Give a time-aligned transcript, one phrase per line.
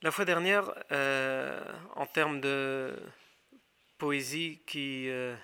[0.00, 1.60] La fois dernière, euh,
[1.96, 2.96] en termes de
[3.98, 5.34] poésie qui euh,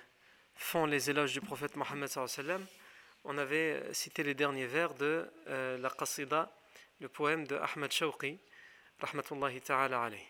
[0.55, 2.09] font les éloges du prophète Mohammed
[3.25, 6.49] on avait cité les derniers vers de euh, la Qasida,
[7.01, 8.39] le poème de Ahmad Shawqi,
[9.01, 10.25] rahmatullahi ta'ala alayh.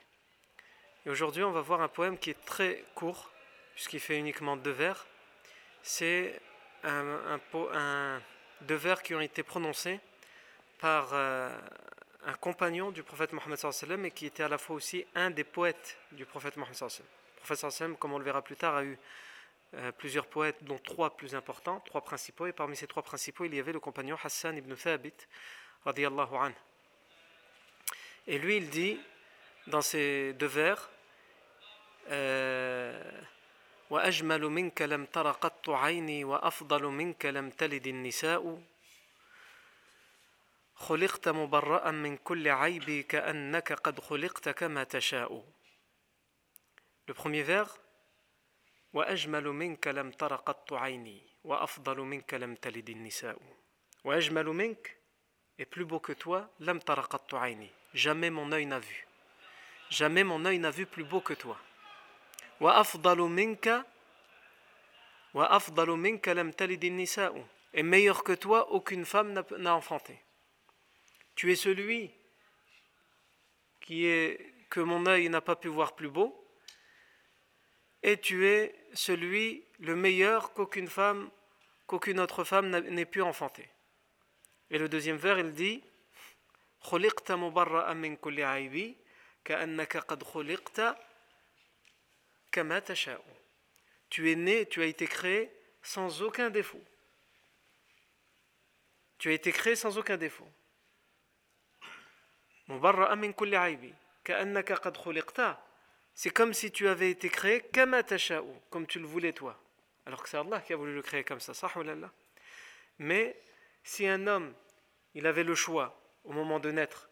[1.05, 3.29] Et aujourd'hui, on va voir un poème qui est très court,
[3.75, 5.05] puisqu'il fait uniquement deux vers.
[5.83, 6.41] C'est
[6.83, 7.39] un,
[8.61, 9.99] deux vers qui ont été prononcés
[10.79, 11.13] par
[12.26, 15.44] un compagnon du prophète Mohammed sallam et qui était à la fois aussi un des
[15.44, 17.08] poètes du prophète Mohammed sallam.
[17.36, 18.98] Le prophète sallam, comme on le verra plus tard, a eu
[19.74, 23.54] euh, plusieurs poètes, dont trois plus importants, trois principaux, et parmi ces trois principaux, il
[23.54, 25.14] y avait le compagnon Hassan ibn Thabit,
[25.84, 26.54] radiallahu anhu.
[28.26, 29.00] Et lui, il dit,
[29.66, 30.90] dans ces deux vers,
[33.90, 38.58] وأجمل منك لم تر قط عيني وأفضل منك لم تلد النساء
[40.75, 45.43] خلقت مبرأ من كل عيب كأنك قد خلقت كما تشاء.
[47.07, 47.79] Le premier vers
[48.93, 53.37] وأجمل منك لم تر قط عيني وأفضل منك لم تلد النساء
[54.03, 54.97] وأجمل منك
[55.59, 57.69] est plus beau que toi لم تر قط عيني.
[57.93, 59.07] Jamais mon œil n'a vu.
[59.89, 61.57] Jamais mon œil n'a vu plus beau que toi
[62.59, 63.85] وأفضل منك
[65.33, 67.45] وأفضل منك لم تلد النساء.
[67.73, 70.24] Et meilleur que toi aucune femme n'a enfanté
[71.35, 72.11] Tu es celui
[73.81, 76.41] que mon œil n'a pas pu voir plus beau,
[78.03, 81.29] et tu es celui le meilleur qu'aucune femme,
[81.87, 83.67] qu'aucune autre femme n'ait pu enfanter.
[84.69, 85.83] Et le deuxième vers, il dit
[94.09, 96.83] Tu es né, tu as été créé sans aucun défaut.
[99.17, 100.49] Tu as été créé sans aucun défaut.
[106.15, 107.63] C'est comme si tu avais été créé
[108.69, 109.59] comme tu le voulais toi.
[110.05, 111.53] Alors que c'est Allah qui a voulu le créer comme ça,
[112.99, 113.35] Mais
[113.83, 114.53] si un homme,
[115.13, 117.09] il avait le choix au moment de naître,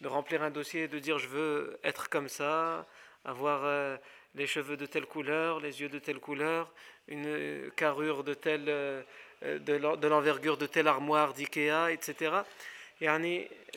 [0.00, 2.86] de remplir un dossier et de dire je veux être comme ça,
[3.24, 3.96] avoir euh,
[4.34, 6.72] les cheveux de telle couleur, les yeux de telle couleur,
[7.08, 9.02] une carrure de telle, euh,
[9.42, 12.42] de l'envergure de telle armoire d'Ikea, etc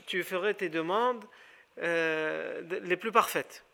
[0.06, 1.26] tu ferais tes demandes
[1.80, 3.66] euh, les plus parfaites.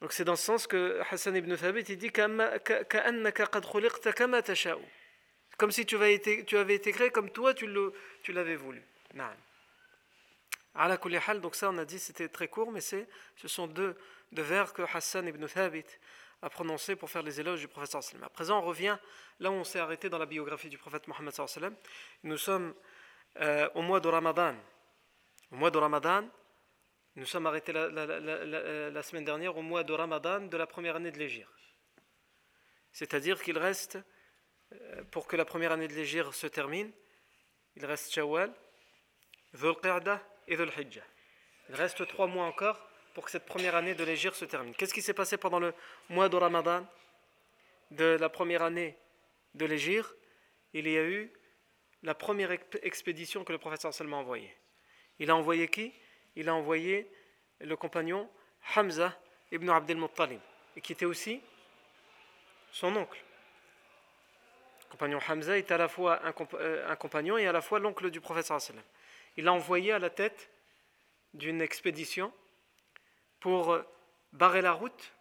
[0.00, 2.40] Donc c'est dans ce sens que Hassan ibn Thabit dit comme
[5.70, 7.66] si tu avais été, créé comme toi tu
[8.28, 8.82] l'avais voulu.
[11.40, 13.04] Donc ça on a dit c'était très court mais ce
[13.44, 13.96] sont deux,
[14.30, 15.86] deux vers que Hassan ibn Thabit
[16.42, 18.22] a prononcé pour faire les éloges du prophète sallam.
[18.22, 18.96] À présent on revient
[19.40, 21.74] là où on s'est arrêté dans la biographie du prophète Mohammed sallam.
[22.22, 22.72] Nous sommes
[23.40, 24.54] euh, au mois de Ramadan.
[25.50, 26.28] Au mois de Ramadan,
[27.16, 31.18] nous sommes arrêtés la, semaine dernière au mois de Ramadan de la première année de
[31.18, 31.50] l'Égir.
[32.92, 33.98] C'est-à-dire qu'il reste,
[34.72, 36.92] euh, pour que la première année de l'Égir se termine,
[37.76, 38.52] il reste Shawwal,
[39.54, 39.74] Dhul
[40.48, 41.04] et Dhul Hijjah.
[41.70, 42.78] Il reste trois mois encore
[43.14, 44.74] pour que cette première année de l'Égir se termine.
[44.74, 45.74] Qu'est-ce qui s'est passé pendant le
[46.10, 46.86] mois de Ramadan
[47.90, 48.96] de la première année
[49.54, 50.14] de l'Égir
[50.74, 51.32] Il y a eu
[52.02, 52.52] la première
[52.82, 54.54] expédition que le prophète sallallahu a envoyée.
[55.18, 55.92] Il a envoyé qui?
[56.36, 57.10] Il a envoyé
[57.60, 58.28] le compagnon
[58.76, 59.18] Hamza
[59.50, 60.40] ibn Abdel Muttalib,
[60.82, 61.40] qui était aussi
[62.70, 63.18] son oncle.
[64.84, 68.10] Le compagnon Hamza est à la fois un, euh, compagnon et à la fois l'oncle
[68.10, 68.52] du prophète.
[69.36, 70.50] Il l'a envoyé à la tête
[71.34, 72.32] d'une expédition
[73.40, 73.82] pour euh,
[74.32, 75.12] barrer la route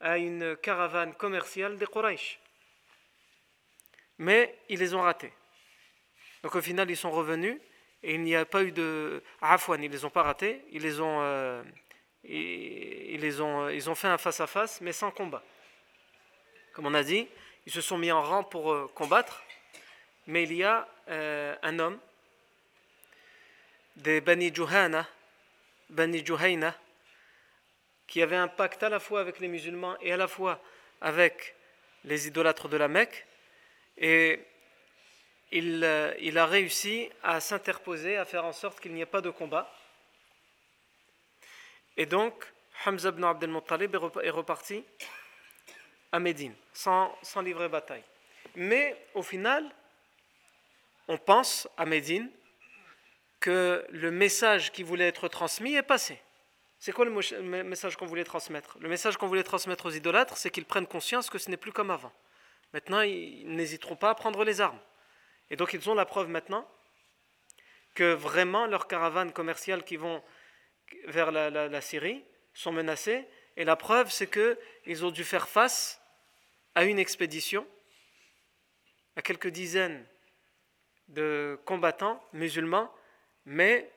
[0.00, 2.40] à une caravane commerciale des Quraysh.
[4.18, 5.32] Mais ils les ont ratés.
[6.42, 7.60] Donc au final, ils sont revenus
[8.02, 11.00] et il n'y a pas eu de afwan, ils les ont pas ratés, ils les
[11.00, 11.62] ont, euh,
[12.24, 15.42] ils, les ont, ils ont fait un face à face, mais sans combat.
[16.72, 17.28] Comme on a dit,
[17.66, 19.44] ils se sont mis en rang pour euh, combattre,
[20.26, 21.98] mais il y a euh, un homme
[23.96, 25.06] des Bani Juhana,
[25.90, 26.74] Bani Juhayna,
[28.08, 30.60] qui avait un pacte à la fois avec les musulmans et à la fois
[31.00, 31.54] avec
[32.04, 33.26] les idolâtres de la Mecque,
[33.96, 34.40] et
[35.54, 39.30] euh, il, a réussi à s'interposer, à faire en sorte qu'il n'y ait pas de
[39.30, 39.70] combat.
[41.96, 42.44] Et donc,
[42.86, 44.84] Hamza ibn Abdel Muttalib est reparti
[46.10, 48.04] à Médine, sans, sans livrer bataille.
[48.54, 49.70] Mais au final,
[51.08, 52.30] on pense à Médine
[53.40, 56.18] que le message qui voulait être transmis est passé.
[56.78, 58.76] C'est quoi le message qu'on voulait transmettre?
[58.80, 61.72] Le message qu'on voulait transmettre aux idolâtres, c'est qu'ils prennent conscience que ce n'est plus
[61.72, 62.12] comme avant.
[62.72, 64.78] Maintenant, ils n'hésiteront pas à prendre les armes.
[65.50, 66.68] Et donc ils ont la preuve maintenant
[67.94, 70.22] que vraiment leurs caravanes commerciales qui vont
[71.06, 72.24] vers la, Syrie
[72.54, 73.26] sont menacées.
[73.56, 76.00] Et la preuve, c'est qu'ils ont dû faire face
[76.74, 77.66] à une expédition,
[79.16, 80.06] à quelques dizaines
[81.08, 82.90] de combattants musulmans,
[83.44, 83.90] mais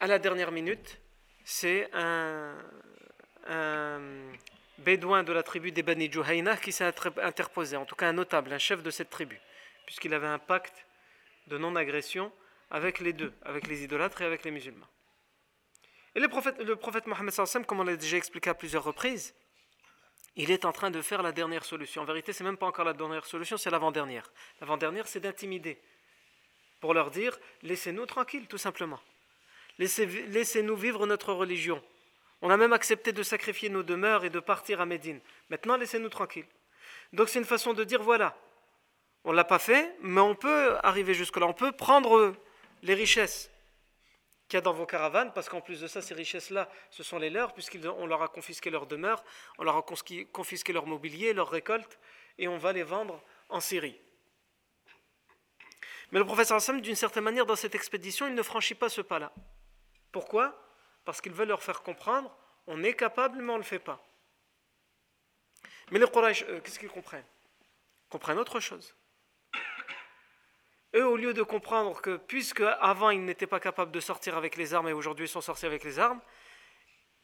[0.00, 1.00] à la dernière minute,
[1.44, 2.56] c'est un,
[4.78, 6.90] bédouin de la tribu des Bani Juhayna qui s'est
[7.22, 9.38] interposé, en tout cas un notable, un chef de cette tribu
[9.86, 10.86] puisqu'il avait un pacte
[11.46, 12.32] de non-agression
[12.70, 14.88] avec les deux, avec les idolâtres et avec les musulmans.
[16.14, 17.34] Et le prophète, Mohammed,
[17.66, 19.34] comme on l'a déjà expliqué à plusieurs reprises,
[20.36, 22.02] il est en train de faire la dernière solution.
[22.02, 24.32] En vérité, c'est même pas encore la dernière solution, c'est l'avant-dernière.
[24.60, 25.80] L'avant-dernière, c'est d'intimider,
[26.80, 29.00] pour leur dire laissez-nous tranquilles, tout simplement.
[29.78, 31.82] Laissez-nous vivre notre religion.
[32.42, 35.20] On a même accepté de sacrifier nos demeures et de partir à Médine.
[35.50, 36.46] Maintenant, laissez-nous tranquilles.
[37.12, 38.36] Donc, c'est une façon de dire voilà,
[39.24, 41.46] on ne l'a pas fait, mais on peut arriver jusque-là.
[41.46, 42.34] On peut prendre
[42.82, 43.50] les richesses
[44.48, 47.18] qu'il y a dans vos caravanes, parce qu'en plus de ça, ces richesses-là, ce sont
[47.18, 49.24] les leurs, puisqu'on leur a confisqué leur demeure,
[49.58, 51.98] on leur a confisqué leur mobilier, leur récolte,
[52.36, 53.98] et on va les vendre en Syrie.
[56.12, 59.00] Mais le professeur Hassan, d'une certaine manière, dans cette expédition, il ne franchit pas ce
[59.00, 59.32] pas-là.
[60.12, 60.60] Pourquoi?
[61.04, 62.36] Parce qu'il veut leur faire comprendre
[62.66, 64.02] on est capable, mais on ne le fait pas.
[65.90, 67.26] Mais les Quraysh, euh, qu'est-ce qu'ils comprennent?
[67.60, 68.94] Ils comprennent autre chose.
[70.94, 74.56] Eux, au lieu de comprendre que puisque avant ils n'étaient pas capables de sortir avec
[74.56, 76.20] les armes et aujourd'hui ils sont sortis avec les armes,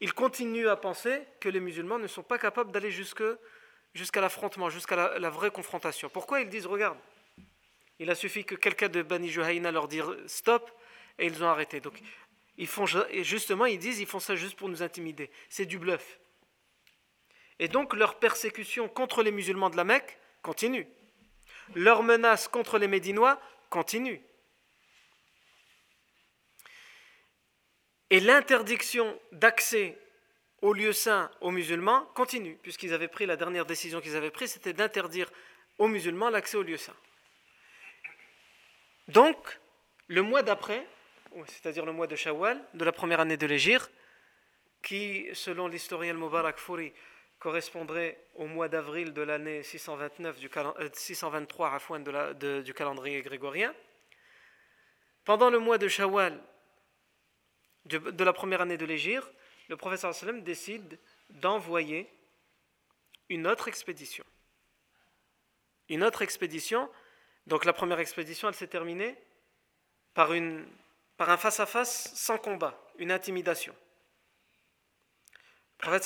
[0.00, 5.19] ils continuent à penser que les musulmans ne sont pas capables d'aller jusqu'à l'affrontement, jusqu'à
[5.19, 6.08] la, vraie confrontation.
[6.08, 6.99] Pourquoi ils disent regarde,
[8.00, 10.69] il a suffi que quelqu'un de Bani Juhayna leur dise stop
[11.19, 11.81] et ils ont arrêté.
[11.81, 12.00] Donc
[12.56, 15.31] ils font justement ils disent ils font ça juste pour nous intimider.
[15.49, 16.19] C'est du bluff.
[17.61, 20.88] Et donc leur persécution contre les musulmans de la Mecque continue.
[21.76, 23.38] Leur menace contre les Médinois
[23.70, 24.20] continue.
[28.11, 29.96] Et l'interdiction d'accès
[30.62, 34.52] aux lieux saints aux musulmans continue, puisqu'ils avaient pris la dernière décision qu'ils avaient prise,
[34.52, 35.31] c'était d'interdire
[35.78, 36.96] aux musulmans l'accès aux lieux saints.
[39.08, 39.58] Donc,
[40.09, 40.87] le mois d'après,
[41.47, 43.90] c'est-à-dire le mois de Shawwal, de la première année de l'Égypte,
[44.83, 46.92] qui, selon l'historien Mubarak Fouri,
[47.40, 50.50] correspondrait au mois d'avril de l'année 629 du
[50.92, 53.75] 623 euh, de du calendrier grégorien.
[55.25, 56.38] Pendant le mois de Shawwal
[57.87, 59.26] de, la première année de l'Égypte,
[59.68, 60.99] le professeur sallam décide
[61.30, 62.09] d'envoyer
[63.30, 64.25] une autre expédition.
[65.88, 66.90] Une autre expédition,
[67.47, 69.16] donc la première expédition, elle s'est terminée
[70.12, 70.66] par, une,
[71.16, 73.75] par un face-à-face -face sans combat, une intimidation.
[75.78, 76.04] Le prophète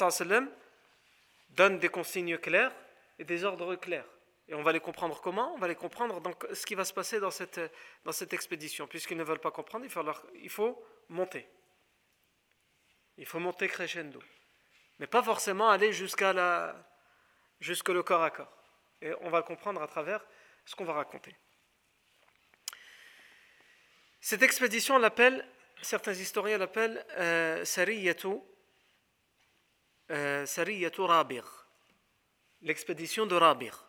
[1.55, 2.75] donne des consignes claires
[3.19, 4.07] et des ordres clairs.
[4.49, 5.55] Et on va les comprendre comment?
[5.55, 7.61] On va les comprendre dans ce qui va se passer dans cette,
[8.05, 8.87] dans cette expédition.
[8.87, 11.49] Puisqu'ils ne veulent pas comprendre, il faut, il faut monter.
[13.17, 14.21] Il faut monter crescendo.
[14.99, 16.77] Mais pas forcément aller jusqu'à la,
[17.61, 18.53] jusque corps à corps.
[19.01, 20.25] Et on va le comprendre à travers
[20.67, 21.35] ce qu'on va raconter.
[24.21, 25.47] Cette expédition, on l'appelle,
[25.83, 28.41] certains historiens l'appellent euh, Sariyatu
[30.11, 30.47] euh,
[32.63, 33.85] l'expédition de Rabir.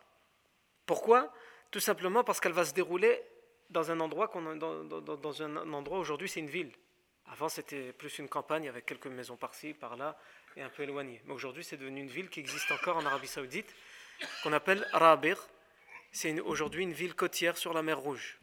[0.84, 1.32] Pourquoi?
[1.70, 3.20] Tout simplement parce qu'elle va se dérouler
[3.70, 6.72] dans un endroit dans, dans, un endroit aujourd'hui c'est une ville.
[7.26, 10.16] Avant c'était plus une campagne avec quelques maisons par-ci, par-là
[10.56, 11.20] et un peu éloignées.
[11.24, 13.74] Mais aujourd'hui c'est devenu une ville qui existe encore en Arabie Saoudite
[14.42, 15.48] qu'on appelle Rabir
[16.12, 18.38] c'est aujourd'hui une ville côtière sur la mer Rouge.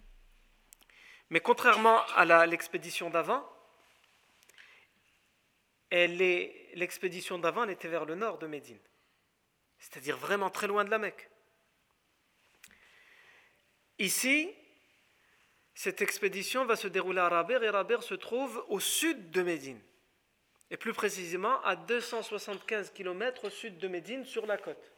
[1.29, 3.43] Mais contrairement à l'expédition d'avant,
[6.75, 8.79] l'expédition d'avant était vers le nord de Médine,
[9.77, 11.29] c'est-à-dire vraiment très loin de la Mecque.
[13.99, 14.51] Ici,
[15.75, 19.81] cette expédition va se dérouler à Rabir et Rabir se trouve au sud de Médine,
[20.69, 24.91] et plus précisément à 275 km au sud de Médine sur la côte,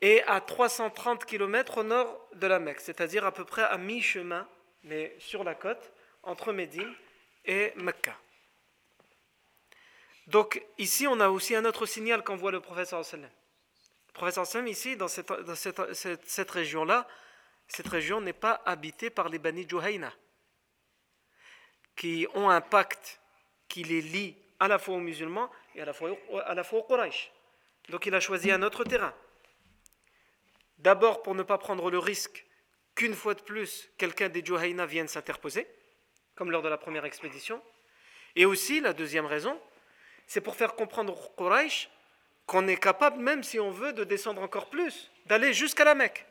[0.00, 4.48] et à 330 km au nord de la Mecque, c'est-à-dire à peu près à mi-chemin,
[4.84, 5.92] mais sur la côte,
[6.22, 6.94] entre Médine
[7.44, 8.16] et Mecca.
[10.28, 13.02] Donc ici, on a aussi un autre signal qu'envoie le professeur.
[13.12, 13.28] Le
[14.12, 15.32] professeur sallam, ici, dans cette,
[15.94, 17.08] cette, région-là,
[17.66, 20.12] cette région n'est pas habitée par les Bani Juhayna,
[21.96, 23.20] qui ont un pacte
[23.68, 26.10] qui les lie à la fois aux musulmans et à la fois,
[26.44, 27.32] à aux Quraysh.
[27.88, 29.14] Donc il a choisi un autre terrain.
[30.76, 32.44] D'abord pour ne pas prendre le risque
[32.94, 35.66] qu'une fois de plus, quelqu'un des Juhayna vienne s'interposer,
[36.34, 37.62] comme lors de la première expédition.
[38.36, 39.58] Et aussi, la deuxième raison,
[40.28, 41.90] c'est pour faire comprendre au Quraysh
[42.46, 46.24] qu'on est capable, même si on veut, de descendre encore plus, d'aller jusqu'à la Mecque.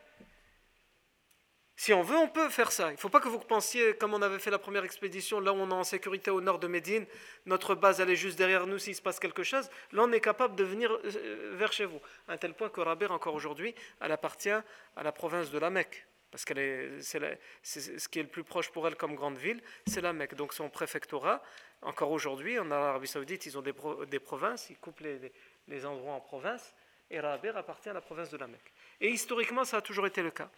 [1.76, 2.88] Si on veut, on peut faire ça.
[2.88, 5.52] Il ne faut pas que vous pensiez, comme on avait fait la première expédition, là
[5.52, 7.06] où on est en sécurité au nord de Médine,
[7.46, 9.70] notre base elle est juste derrière nous s'il se passe quelque chose.
[9.92, 12.00] Là, on est capable de venir euh, vers chez vous.
[12.26, 15.70] À un tel point que Rabir, encore aujourd'hui, elle appartient à la province de la
[15.70, 16.07] Mecque.
[16.30, 20.12] Parce que ce qui est le plus proche pour elle comme grande ville, c'est la
[20.12, 20.34] Mecque.
[20.34, 21.42] Donc son préfectorat,
[21.82, 25.32] encore aujourd'hui, en Arabie Saoudite, ils ont des, provinces, ils coupent les,
[25.68, 26.74] les, endroits en provinces,
[27.10, 28.72] et Rabir appartient à la province de la Mecque.
[29.00, 30.50] Et historiquement, ça a toujours été le cas.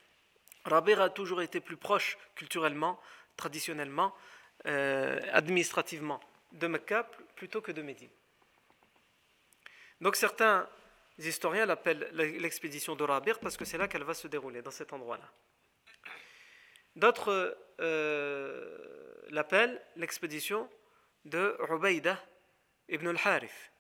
[0.64, 3.00] Rabir a toujours été plus proche culturellement,
[3.36, 4.14] traditionnellement,
[4.66, 6.20] euh, administrativement
[6.52, 8.10] de Mecca plutôt que de Médine.
[10.00, 10.68] Donc certains
[11.18, 14.92] historiens l'appellent l'expédition de Rabir parce que c'est là qu'elle va se dérouler, dans cet
[14.92, 15.30] endroit-là.
[17.00, 20.68] D'autres euh, l'appellent l'expédition
[21.24, 22.22] de Ubaïda
[22.90, 23.72] ibn al-Harith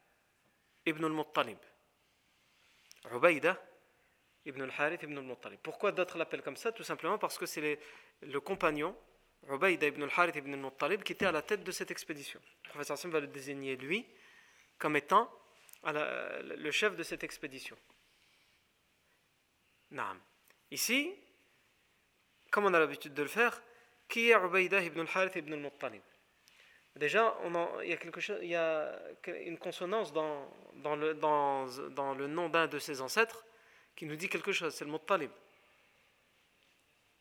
[0.86, 1.58] ibn al-Muttalib.
[3.12, 3.62] Ubaïda
[4.46, 5.60] ibn al-Harith ibn al-Muttalib.
[5.62, 6.72] Pourquoi d'autres l'appellent comme ça?
[6.72, 7.78] Tout simplement parce que c'est
[8.22, 8.96] le compagnon,
[9.50, 12.40] Ubaïda ibn al-Harith ibn al-Muttalib, qui était à la tête de cette expédition.
[12.64, 14.06] Le professeur Hassan va le désigner lui
[14.78, 15.30] comme étant
[15.84, 17.76] le chef de cette expédition.
[19.90, 20.18] Naam.
[20.70, 21.14] Ici,
[22.50, 23.62] comme on a l'habitude de le faire,
[24.08, 26.02] qui est Ubaïda ibn al-Harith ibn al-Muttalib
[26.96, 27.36] Déjà,
[27.82, 32.26] il, y a quelque chose, il y a une consonance dans, dans, le, dans, le
[32.26, 33.44] nom d'un de ses ancêtres
[33.94, 35.30] qui nous dit quelque chose, c'est le Muttalib.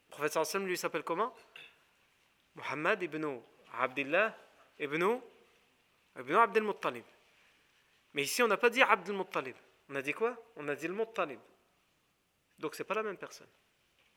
[0.10, 1.34] Le prophète sallam lui s'appelle comment?
[2.56, 3.40] Muhammad ibn
[3.74, 4.36] Abdullah
[4.80, 5.22] ibn,
[6.18, 7.06] ibn Abdel Muttalib.
[8.14, 9.56] Mais ici, on n'a pas dit Abdel Muttalib.
[9.90, 10.36] On a dit quoi?
[10.56, 11.40] On a dit le Muttalib.
[12.58, 13.48] Donc, ce n'est pas la même personne.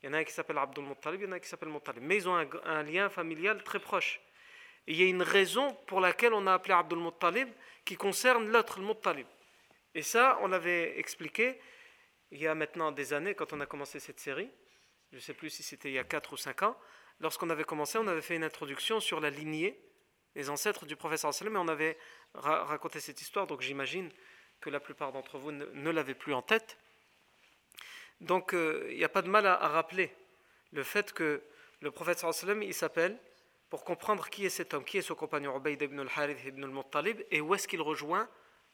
[0.02, 1.48] Il y en a un qui s'appelle Abdul Muttalib, il y en a un qui
[1.48, 2.02] s'appelle Muttalib.
[2.02, 4.20] Mais ils ont un, lien familial très proche.
[4.86, 7.48] Et il y a une raison pour laquelle on a appelé Abdul Muttalib
[7.84, 9.26] qui concerne l'autre, le Muttalib.
[9.94, 11.60] Et ça, on l'avait expliqué
[12.32, 14.50] il y a maintenant des années, quand on a commencé cette série.
[15.12, 16.76] Je ne sais plus si c'était il y a 4 ou 5 ans.
[17.20, 19.78] Lorsqu'on avait commencé, on avait fait une introduction sur la lignée,
[20.34, 21.98] les ancêtres du professeur sallam, et on avait
[22.34, 23.46] raconté cette histoire.
[23.46, 24.10] Donc j'imagine
[24.60, 26.78] que la plupart d'entre vous ne, ne l'avaient plus en tête.
[28.22, 30.14] Donc euh, il n'y a pas de mal à, rappeler
[30.70, 31.42] le fait que
[31.80, 33.18] le prophète sallam il s'appelle
[33.68, 37.20] pour comprendre qui est cet homme, qui est ce compagnon Ubayd ibn al-Harith ibn al-Muttalib
[37.30, 38.28] et où est-ce qu'il rejoint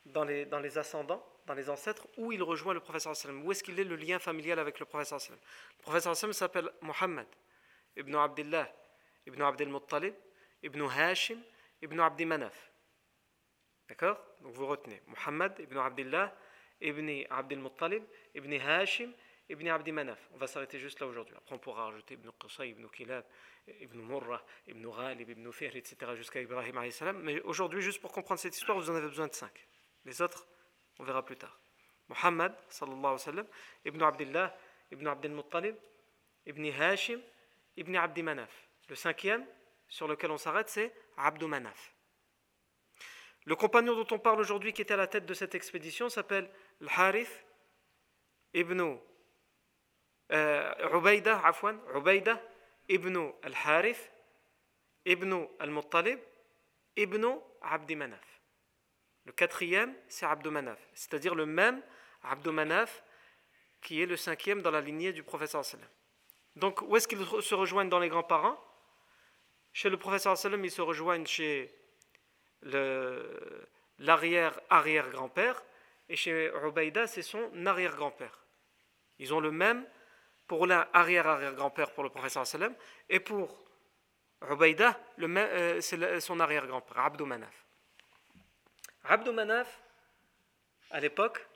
[0.05, 3.51] dans les, dans les ascendants, dans les ancêtres, où il rejoint le prophète sallam, où
[3.51, 5.39] est-ce qu'il est le lien familial avec le prophète sallam.
[5.79, 7.27] Le prophète sallam s'appelle Muhammad
[7.97, 8.69] ibn Abdullah
[9.27, 10.15] ibn Abdel Muttalib
[10.63, 11.41] ibn Hashim
[11.81, 12.71] ibn Abdi Manaf.
[13.89, 14.19] D'accord?
[14.43, 16.35] Donc vous retenez Muhammad ibn Abdullah
[16.83, 18.03] ibn Abdel Muttalib
[18.35, 19.11] ibn Hashim
[19.51, 20.19] Ibn Abdi Manaf.
[20.35, 21.35] On va s'arrêter juste là aujourd'hui.
[21.37, 23.25] Après, on pourra rajouter Ibn Qusay, Ibn Kilab,
[23.81, 25.97] Ibn Murrah, Ibn Ghalib, Ibn Fihr, etc.
[26.15, 27.03] jusqu'à Ibrahim a.s.
[27.23, 29.67] Mais aujourd'hui, juste pour comprendre cette histoire, vous en avez besoin de cinq.
[30.05, 30.47] Les autres,
[30.99, 31.59] on verra plus tard.
[32.09, 33.47] Muhammad, sallallahu alayhi wa sallam,
[33.85, 34.57] Ibn Abdullah,
[34.93, 35.77] Ibn Abdel Muttalib,
[36.47, 37.21] Ibn Hashim,
[37.77, 38.69] Ibn Abdi Manaf.
[38.89, 39.47] Le cinquième,
[39.89, 41.95] sur lequel on s'arrête, c'est Abdou Manaf.
[43.45, 46.51] Le compagnon dont on parle aujourd'hui, qui était à la tête de cette expédition, s'appelle
[46.83, 47.45] Al-Harith
[48.55, 48.99] ibn
[50.31, 52.41] Ubaïda, Afwan, Ubaïda
[52.89, 54.11] ibn al-Harith,
[55.05, 56.19] ibn al-Muttalib,
[56.97, 58.41] ibn Abdi Manaf.
[59.25, 61.83] Le quatrième, c'est Abdou Manaf, c'est-à-dire le même
[62.23, 63.05] Abdou Manaf
[63.83, 65.89] qui est le cinquième dans la lignée du professeur sallam.
[66.57, 68.59] Donc, où est-ce qu'ils se rejoignent dans les grands-parents?
[69.73, 71.73] Chez le professeur sallam, ils se rejoignent chez
[73.99, 75.63] l'arrière-arrière-grand-père,
[76.09, 78.47] et chez Ubaïda, c'est son arrière-grand-père.
[79.19, 79.87] Ils ont le même
[80.49, 82.75] pour l'un arrière-arrière-grand-père pour le professeur sallam
[83.09, 83.55] et pour
[84.51, 87.67] Ubaïda, euh, c'est son arrière-grand-père, Abdou Manaf.
[89.05, 89.81] Abdou Manaf,
[90.91, 91.47] à l'époque,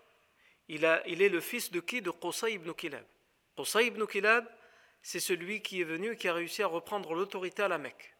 [0.69, 2.03] il, il, est le fils de qui?
[2.03, 3.05] De Qusay ibn Kilab.
[3.57, 4.47] Qusay ibn Kilab,
[5.01, 8.15] c'est celui qui est venu et qui a réussi à reprendre l'autorité à la Mecque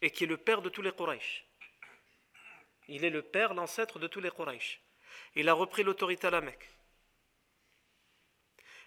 [0.00, 1.44] et qui est le père de tous les Quraysh.
[2.88, 4.80] Il est le père, l'ancêtre de tous les Quraysh.
[5.34, 6.68] Il a repris l'autorité à la Mecque.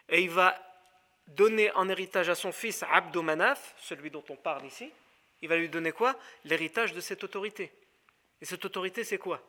[0.09, 0.61] Et il va
[1.27, 4.91] donner en héritage à son fils Abdo Manaf, celui dont on parle ici.
[5.41, 6.17] Il va lui donner quoi?
[6.43, 7.71] L'héritage de cette autorité.
[8.41, 9.41] Et cette autorité, c'est quoi?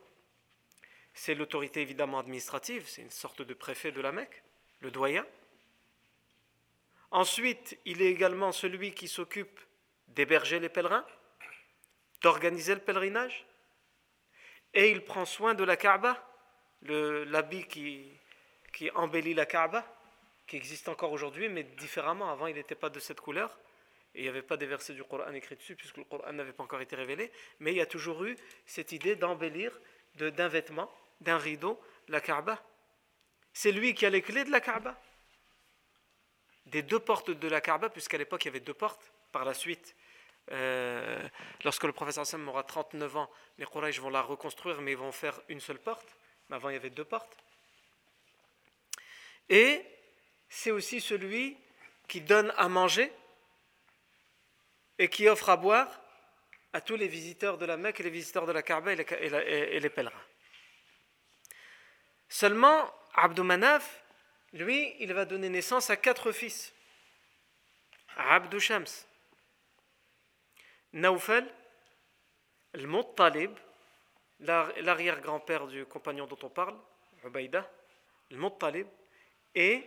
[1.13, 4.43] C'est l'autorité évidemment administrative, c'est une sorte de préfet de la Mecque,
[4.81, 5.25] le doyen.
[7.09, 9.59] Ensuite, il est également celui qui s'occupe
[10.09, 11.05] d'héberger les pèlerins,
[12.21, 13.45] d'organiser le pèlerinage,
[14.73, 16.23] et il prend soin de la Kaaba,
[16.81, 18.11] l'habit qui,
[18.73, 19.85] qui embellit la Kaaba,
[20.47, 22.31] qui existe encore aujourd'hui, mais différemment.
[22.31, 23.57] Avant, il n'était pas de cette couleur,
[24.15, 26.53] et il n'y avait pas des versets du Coran écrits dessus, puisque le Coran n'avait
[26.53, 28.35] pas encore été révélé, mais il y a toujours eu
[28.65, 29.77] cette idée d'embellir
[30.15, 32.63] d'un vêtement, d'un rideau, la Kaaba.
[33.53, 34.99] C'est lui qui a les clés de la Kaaba.
[36.67, 39.11] Des deux portes de la Kaaba, puisqu'à l'époque il y avait deux portes.
[39.31, 39.95] Par la suite,
[40.51, 41.27] euh,
[41.63, 45.11] lorsque le professeur Sam aura 39 ans, les Quraysh vont la reconstruire, mais ils vont
[45.11, 46.07] faire une seule porte.
[46.49, 47.37] Mais avant, il y avait deux portes.
[49.49, 49.83] Et
[50.49, 51.57] c'est aussi celui
[52.07, 53.11] qui donne à manger
[54.97, 56.01] et qui offre à boire
[56.73, 59.89] à tous les visiteurs de la Mecque et les visiteurs de la Kaaba et les,
[59.89, 60.23] pèlerins.
[62.29, 64.03] Seulement, Abdou Manaf,
[64.53, 66.73] lui, il va donner naissance à quatre fils.
[68.17, 68.85] Abdou Shams,
[70.93, 71.47] Naufal,
[72.73, 73.51] Al-Muttalib,
[74.39, 76.77] l'arrière-grand-père du compagnon dont on parle,
[77.23, 77.69] Ubaïda,
[78.31, 78.87] Al-Muttalib,
[79.55, 79.83] et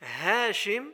[0.00, 0.92] Hashim,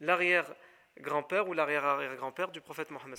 [0.00, 3.18] l'arrière-grand-père ou l'arrière-arrière-grand-père du prophète Mohammed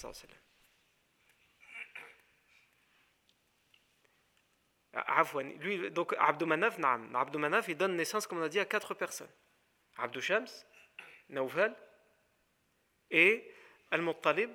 [5.59, 6.77] Lui, donc Abdou Manaf,
[7.13, 9.31] Abdou Manaf, il donne naissance, comme on a dit, à quatre personnes.
[9.97, 10.47] Abdou Shams,
[13.11, 13.51] et
[13.91, 14.51] Al-Muttalib,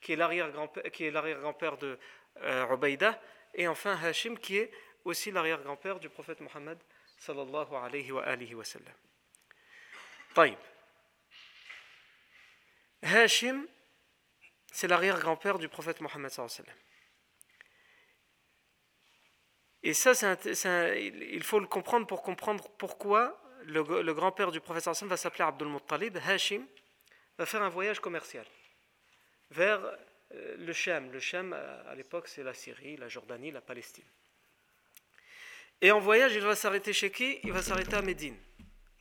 [0.00, 1.98] qui est l'arrière-grand-père de
[2.42, 2.76] euh,
[3.54, 4.70] et enfin Hashim, qui est
[5.04, 6.78] aussi l'arrière-grand-père du prophète Mohammed
[7.23, 8.95] sallallahu alayhi wa alihi wa sallam.
[10.35, 10.57] طيب.
[13.01, 13.67] Hashim,
[14.71, 16.79] c'est l'arrière-grand-père du prophète Mohammed sallallahu alayhi wa sallam.
[19.83, 24.83] Et ça, c'est il faut le comprendre pour comprendre pourquoi le, le grand-père du prophète
[24.83, 26.17] sallallahu alayhi wa sallam va s'appeler Abdul Muttalib.
[26.17, 26.65] Hashim
[27.37, 28.45] va faire un voyage commercial
[29.51, 29.81] vers
[30.33, 31.11] euh, le Shem.
[31.11, 34.05] Le Shem, à l'époque, c'est la Syrie, la Jordanie, la Palestine.
[35.84, 37.40] Et en voyage, il va s'arrêter chez qui?
[37.44, 38.38] Il va s'arrêter à Médine,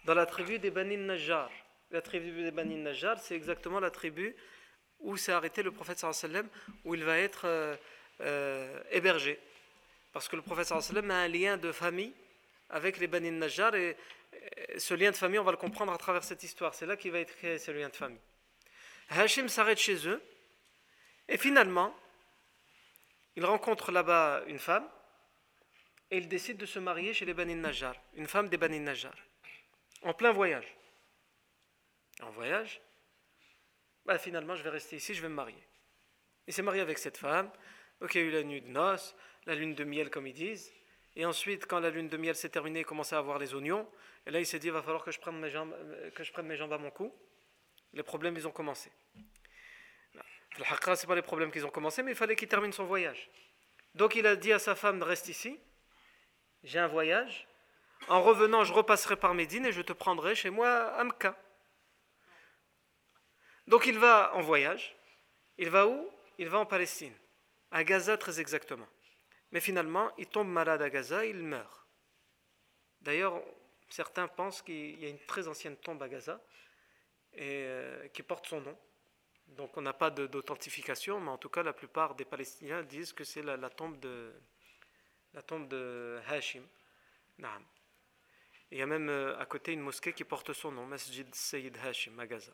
[0.04, 1.50] dans la tribu des Banin Najjar.
[1.92, 4.36] La tribu des Banin Najjar, c'est exactement la tribu
[5.00, 6.46] où s'est arrêté le prophète sallam,
[6.84, 7.78] où il va être euh,
[8.20, 9.40] euh, hébergé.
[10.12, 12.12] Parce que le prophète sallam a un lien de famille
[12.70, 13.96] avec les Banin Najjar, et,
[14.78, 16.74] ce lien de famille, on va le comprendre à travers cette histoire.
[16.74, 18.20] C'est là qu'il va être créé, ce lien de famille.
[19.08, 20.22] Hachim s'arrête chez eux,
[21.30, 21.96] et finalement,
[23.38, 24.86] il rencontre là-bas une femme,
[26.14, 29.16] et il décide de se marier chez les Banin Najjar, une femme des Banin Najjar,
[30.04, 30.78] en plein voyage.
[32.22, 32.80] En voyage,
[34.06, 35.68] bah, finalement, je vais rester ici, je vais me marier.
[36.46, 37.50] Il s'est marié avec cette femme,
[38.00, 39.16] donc il y a eu la nuit de noces,
[39.48, 40.72] la lune de miel, comme ils disent.
[41.16, 43.90] Et ensuite, quand la lune de miel s'est terminée, il commençait à avoir les oignons.
[44.28, 45.76] Et là, il s'est dit, il va falloir que je, prenne mes jambes,
[46.14, 47.12] que je prenne mes jambes à mon cou.
[47.94, 48.92] Les problèmes, ils ont commencé.
[50.60, 53.32] Le ce pas les problèmes qu'ils ont commencé, mais il fallait qu'il termine son voyage.
[53.96, 55.60] Donc il a dit à sa femme, reste ici
[56.64, 57.48] j'ai un voyage.
[58.08, 61.38] En revenant, je repasserai par Médine et je te prendrai chez moi à Mecca.
[63.68, 64.96] Donc il va en voyage.
[65.58, 66.10] Il va où?
[66.38, 67.14] Il va en Palestine,
[67.72, 68.88] à Gaza très exactement.
[69.52, 71.88] Mais finalement, il tombe malade à Gaza, il meurt.
[73.02, 73.40] D'ailleurs,
[73.88, 76.42] certains pensent qu'il y a une très ancienne tombe à Gaza
[77.34, 78.78] et, euh, qui porte son nom.
[79.48, 83.24] Donc on n'a pas d'authentification, mais en tout cas, la plupart des Palestiniens disent que
[83.24, 84.34] c'est la tombe de,
[85.34, 86.64] la tombe de Hashim.
[88.72, 91.78] Il y a même euh, à côté une mosquée qui porte son nom, Masjid Sayyid
[91.78, 92.54] Hashim à Gaza,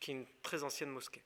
[0.00, 1.22] qui est une très ancienne mosquée.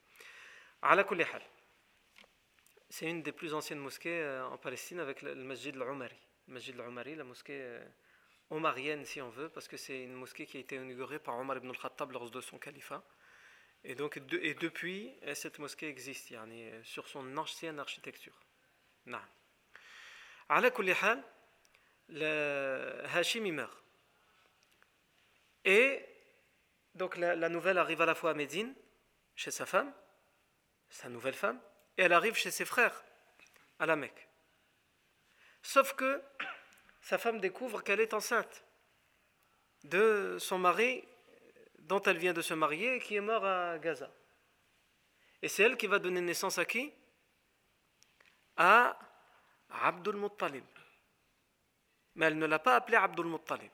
[2.90, 6.16] C'est une des plus anciennes mosquées euh, en Palestine avec le Masjid al-Umari.
[6.48, 7.84] Masjid al-Umari, la mosquée euh,
[8.50, 11.56] omarienne si on veut, parce que c'est une mosquée qui a été inaugurée par Omar
[11.56, 13.02] ibn al-Khattab lors de son califat.
[13.84, 16.32] Et donc, et depuis, cette mosquée existe,
[16.84, 18.38] sur son ancienne architecture.
[19.06, 19.18] Non.
[20.49, 21.23] على كل حال
[22.09, 23.83] Hachim il meurt.
[25.65, 26.05] Et
[26.95, 28.73] donc la, nouvelle arrive à la fois à Médine,
[29.35, 29.93] chez sa femme,
[30.89, 31.59] sa nouvelle femme,
[31.97, 33.03] et elle arrive chez ses frères,
[33.79, 34.27] à la Mecque.
[35.61, 36.23] Sauf que
[37.01, 38.63] sa femme découvre qu'elle est enceinte
[39.83, 41.03] de son mari
[41.79, 44.09] dont elle vient de se marier et qui est mort à Gaza.
[45.41, 46.91] Et c'est elle qui va donner naissance à qui
[48.55, 48.97] À
[49.82, 50.64] Abdul Muttalib.
[52.14, 53.70] Mais elle ne l'a pas appelé Abdul Muttalib.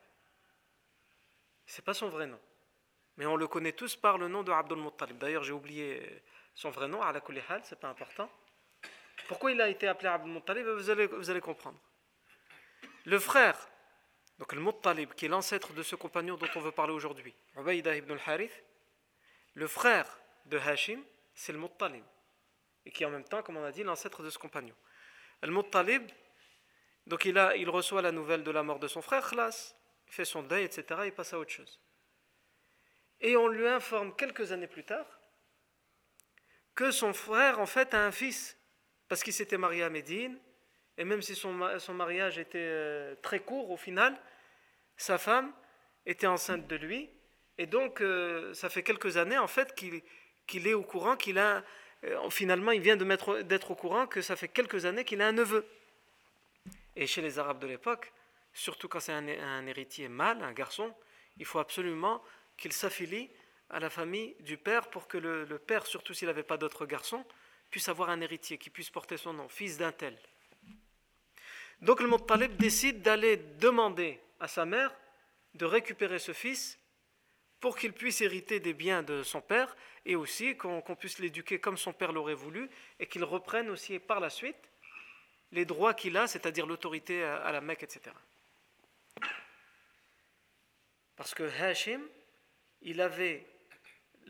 [1.67, 2.41] C'est pas son vrai nom.
[3.17, 5.19] Mais on le connaît tous par le nom de Abdul Muttalib.
[5.19, 6.23] D'ailleurs, j'ai oublié
[6.55, 8.31] son vrai nom, Ala Kulli Hal, c'est pas important.
[9.27, 11.79] Pourquoi il a été appelé Abdul Muttalib vous allez, vous allez comprendre.
[13.05, 13.59] Le frère,
[14.39, 18.13] donc le Muttalib, qui est l'ancêtre de ce compagnon dont on veut parler aujourd'hui, ibn
[18.13, 18.65] al-Harith,
[19.55, 20.07] le frère
[20.47, 21.03] de Hashim,
[21.35, 22.05] c'est le Muttalib.
[22.87, 24.75] Et qui en même temps, comme on a dit, l'ancêtre de ce compagnon.
[25.43, 26.11] Le Muttalib,
[27.07, 29.75] donc il, a, il reçoit la nouvelle de la mort de son frère, khlas,
[30.09, 31.81] il fait son deuil, etc., il passe à autre chose.
[33.21, 35.07] Et on lui informe quelques années plus tard
[36.75, 38.57] que son frère, en fait, a un fils,
[39.09, 40.39] parce qu'il s'était marié à Médine,
[40.97, 44.17] et même si son, son mariage était euh, très court au final,
[44.97, 45.53] sa femme
[46.07, 47.11] était enceinte de lui,
[47.59, 51.65] et donc euh, ça fait quelques années, en fait, qu'il est au courant qu'il a,
[52.31, 55.67] finalement, il vient d'être au courant que ça fait quelques années qu'il a un neveu.
[56.97, 58.13] Et chez les Arabes de l'époque,
[58.53, 60.95] surtout quand c'est un, héritier mâle, un garçon,
[61.39, 62.23] il faut absolument
[62.57, 63.31] qu'il s'affilie
[63.71, 67.25] à la famille du père pour que le, père, surtout s'il n'avait pas d'autres garçons,
[67.71, 70.19] puisse avoir un héritier qui puisse porter son nom, fils d'un tel.
[71.83, 74.93] Donc le Muttalib décide d'aller demander à sa mère
[75.55, 76.78] de récupérer ce fils
[77.61, 81.77] pour qu'il puisse hériter des biens de son père et aussi qu'on puisse l'éduquer comme
[81.77, 84.71] son père l'aurait voulu et qu'il reprenne aussi par la suite
[85.53, 88.15] les droits qu'il a, c'est-à-dire l'autorité à la Mecque, etc.
[91.17, 92.03] Parce que Hashim,
[92.83, 93.45] il avait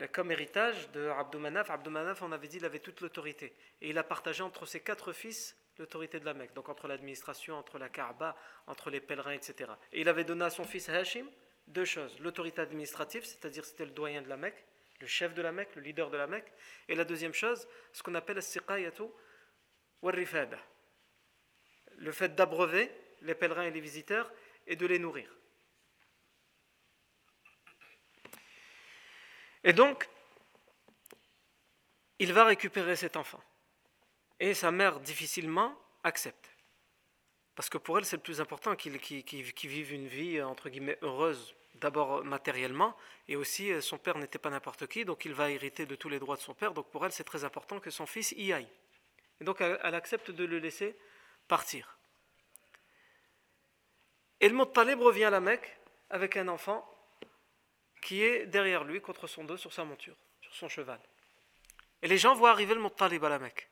[0.07, 3.53] comme héritage de Abdoumanaf, Abdoumanaf, on avait dit, il avait toute l'autorité.
[3.81, 7.55] Et il a partagé entre ses quatre fils l'autorité de la Mecque, donc entre l'administration,
[7.55, 8.35] entre la Kaaba,
[8.67, 9.71] entre les pèlerins, etc.
[9.91, 11.25] Et il avait donné à son fils Hashim
[11.69, 12.19] deux choses.
[12.19, 14.63] L'autorité administrative, c'est-à-dire c'était le doyen de la Mecque,
[14.99, 16.51] le chef de la Mecque, le leader de la Mecque.
[16.87, 18.39] Et la deuxième chose, ce qu'on appelle.
[21.97, 24.31] Le fait d'abreuver les pèlerins et les visiteurs
[24.67, 25.29] et de les nourrir.
[29.63, 30.07] Et donc,
[32.19, 33.43] il va récupérer cet enfant.
[34.39, 36.48] Et sa mère, difficilement, accepte.
[37.59, 41.53] Parce que pour elle, c'est le plus important qu'il vive une vie, entre guillemets, heureuse,
[41.75, 42.95] d'abord matériellement,
[43.27, 46.07] et aussi euh, son père n'était pas n'importe qui, donc il va hériter de tous
[46.07, 48.53] les droits de son père, donc pour elle, c'est très important que son fils y
[48.53, 48.69] aille.
[49.41, 50.95] Et donc, elle, accepte de le laisser
[51.49, 51.97] partir.
[54.39, 55.77] Et le Muttalib revient à la Mecque
[56.09, 56.89] avec un enfant
[58.01, 61.01] qui est derrière lui, contre son dos, sur sa monture, sur son cheval.
[62.03, 63.69] Et les gens voient arriver le Muttalib à la Mecque.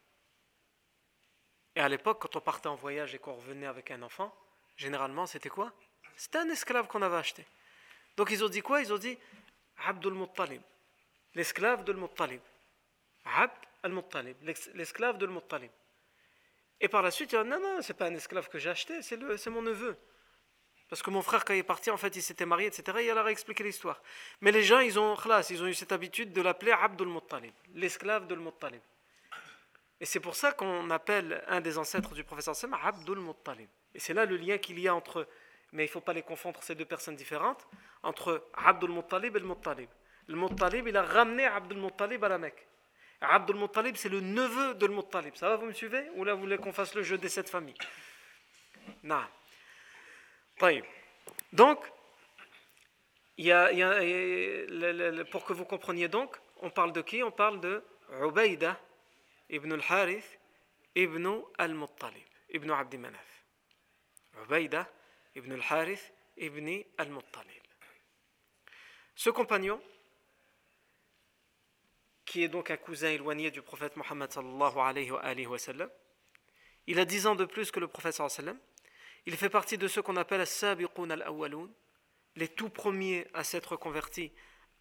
[1.78, 4.34] Et à l'époque, quand on partait en voyage et qu'on revenait avec un enfant,
[4.78, 5.72] généralement, c'était quoi?
[6.16, 7.46] C'était un esclave qu'on avait acheté.
[8.18, 8.82] Donc ils ont dit quoi?
[8.82, 9.16] Ils ont dit
[9.86, 10.64] Abdul Muttalib,
[11.36, 12.42] l'esclave de Muttalib.
[13.26, 14.36] Abd al-Muttalib,
[14.74, 15.70] l'esclave de Muttalib.
[16.82, 19.04] Et par la suite, il dit non, non, c'est pas un esclave que j'ai acheté,
[19.04, 19.96] c'est mon neveu.
[20.90, 22.98] Parce que mon frère, quand il est parti, en fait, il s'était marié, etc.
[23.02, 24.02] Et il leur a expliqué l'histoire.
[24.42, 25.16] Mais les gens, ils ont,
[25.50, 28.82] ils ont eu cette habitude de l'appeler Abdul Muttalib, l'esclave de Muttalib.
[30.00, 33.70] Et c'est pour ça qu'on appelle un des ancêtres du professeur Sam Abdul Muttalib.
[33.96, 35.28] Et c'est là le lien qu'il y a entre,
[35.72, 37.68] mais il ne faut pas les confondre, ces deux personnes différentes,
[38.04, 39.90] entre Abdul Muttalib et le Muttalib.
[40.28, 42.68] Le Muttalib, il a ramené Abdul Muttalib à la Mecque.
[43.22, 45.34] Abdul Muttalib, c'est le neveu de Muttalib.
[45.36, 46.08] Ça va, vous me suivez?
[46.16, 47.78] Ou là, vous voulez qu'on fasse le jeu des sept familles?
[49.02, 49.24] Non.
[51.52, 51.80] Donc,
[53.38, 53.70] y a,
[55.32, 57.24] pour que vous compreniez donc, on parle de qui?
[57.24, 57.84] On parle de
[58.22, 58.80] Ubaïda
[59.50, 60.40] ibn al-Harith
[60.96, 63.44] ibn al-Muttalib, ibn Abdi Manaf.
[64.44, 64.88] Ubaïda
[65.36, 67.64] ibn al-Harith ibn al-Muttalib.
[69.16, 69.82] Ce compagnon,
[72.26, 75.90] qui est donc un cousin éloigné du prophète Mohammed sallallahu alayhi wa, sallam,
[76.86, 78.68] il a dix ans de plus que le prophète sallallahu alayhi wa sallam,
[79.26, 81.70] il fait partie de ceux qu'on appelle as-sabiqun al-awwalun,
[82.36, 84.32] les tout premiers à s'être convertis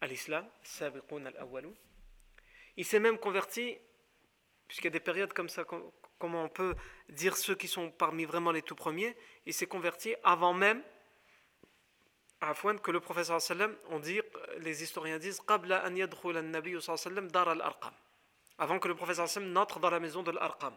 [0.01, 1.73] à l'islam, sabiqun al-awwalun.
[2.75, 3.77] Il s'est même converti,
[4.67, 6.75] puisqu'il y a des périodes comme ça, comment on peut
[7.09, 10.83] dire ceux qui sont parmi vraiment les tout premiers, il s'est converti avant même
[12.83, 14.21] que le professeur sallam, on dit,
[14.59, 15.41] les historiens disent,
[18.59, 20.75] avant que le professeur sallam n'entre dans la maison de l'Arqam.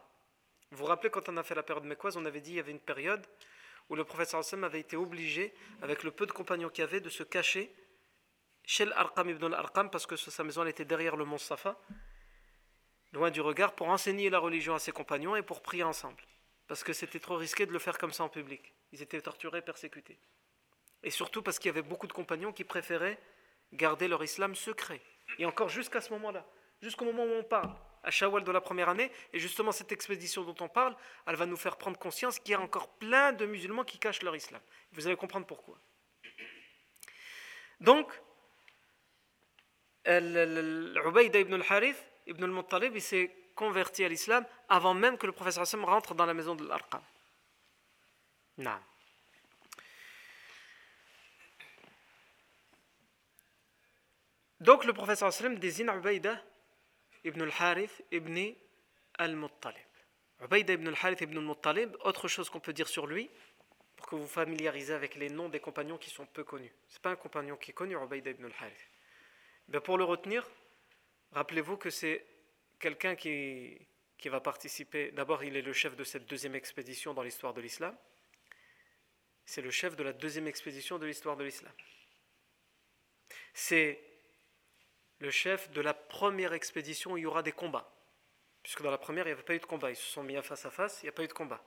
[0.70, 2.60] Vous vous rappelez quand on a fait la période mécoise, on avait dit qu'il y
[2.60, 3.26] avait une période
[3.88, 7.10] où le prophète sallam avait été obligé, avec le peu de compagnons qu'il avait, de
[7.10, 7.74] se cacher
[8.64, 11.76] chez l'Arqam ibn al-Arqam, parce que sa maison était derrière le mont Safa,
[13.12, 16.22] loin du regard, pour enseigner la religion à ses compagnons et pour prier ensemble.
[16.68, 18.72] Parce que c'était trop risqué de le faire comme ça en public.
[18.92, 20.18] Ils étaient torturés, persécutés.
[21.02, 23.18] Et surtout parce qu'il y avait beaucoup de compagnons qui préféraient
[23.72, 25.00] garder leur islam secret.
[25.38, 26.46] Et encore jusqu'à ce moment-là,
[26.82, 30.42] jusqu'au moment où on parle, à Shawwal de la première année, et justement cette expédition
[30.44, 30.96] dont on parle,
[31.26, 34.22] elle va nous faire prendre conscience qu'il y a encore plein de musulmans qui cachent
[34.22, 34.60] leur islam.
[34.92, 35.78] Vous allez comprendre pourquoi.
[37.80, 38.10] Donc,
[40.06, 45.84] Ubayda ibn al-Harith, ibn al-Muttalib, s'est converti à l'islam avant même que le professeur Hassan
[45.84, 47.02] rentre dans la maison de l'Arqam.
[48.58, 48.78] Non.
[54.60, 56.38] Donc le professeur sallam désigne Ubaïda
[57.24, 58.52] ibn al-Harith ibn
[59.18, 59.90] al-Muttalib.
[60.42, 63.30] Ubaïda ibn al-Harith ibn al-Muttalib, autre chose qu'on peut dire sur lui,
[63.96, 66.72] pour que vous familiarisez avec les noms des compagnons qui sont peu connus.
[66.88, 68.88] Ce n'est pas un compagnon qui est connu, Ubaïda ibn al-Harith.
[69.68, 70.46] Ben, pour le retenir,
[71.32, 72.24] rappelez-vous que c'est
[72.78, 73.86] quelqu'un qui,
[74.26, 75.10] va participer.
[75.12, 77.96] D'abord, il est le chef de cette deuxième expédition dans l'histoire de l'islam.
[79.46, 81.72] C'est le chef de la deuxième expédition de l'histoire de l'islam.
[83.54, 84.00] C'est
[85.18, 87.90] le chef de la première expédition où il y aura des combats.
[88.62, 89.90] Puisque dans la première, il n'y avait pas eu de combat.
[89.90, 91.64] Ils se sont mis à face à face, il n'y a pas eu de combat.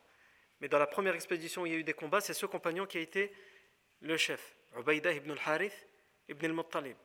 [0.62, 2.86] Mais dans la première expédition où il y a eu des combats, c'est ce compagnon
[2.86, 3.34] qui a été
[4.00, 5.88] le chef, Ubaïda ibn al-Harith
[6.30, 6.96] ibn al-Muttalib.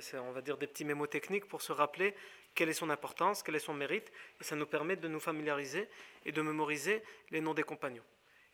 [0.00, 2.14] C'est, on va dire, des petits mémos techniques pour se rappeler
[2.54, 5.88] quelle est son importance, quel est son mérite, et ça nous permet de nous familiariser
[6.24, 8.04] et de mémoriser les noms des compagnons.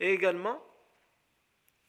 [0.00, 0.62] Et également,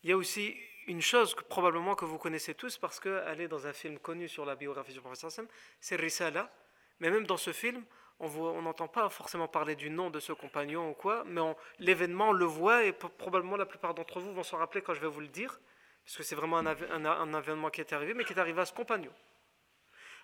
[0.04, 3.50] il y a aussi une chose que probablement que vous connaissez tous parce qu'elle est
[3.50, 5.48] dans un film connu sur la biographie du professeur Sam,
[5.82, 6.50] c'est Risala.
[7.00, 7.84] Mais même dans ce film,
[8.20, 11.42] on n'entend pas forcément parler du nom de ce compagnon ou quoi, mais
[11.80, 15.02] l'événement, on le voit et probablement la plupart d'entre vous vont s'en rappeler quand je
[15.02, 15.60] vais vous le dire,
[16.08, 18.72] parce que c'est vraiment un, événement qui est arrivé, mais qui est arrivé à ce
[18.72, 19.12] compagnon.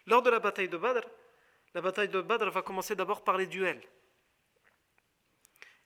[0.08, 1.06] Lors de la bataille de Badr,
[1.74, 3.84] la bataille de Badr va commencer d'abord par les duels.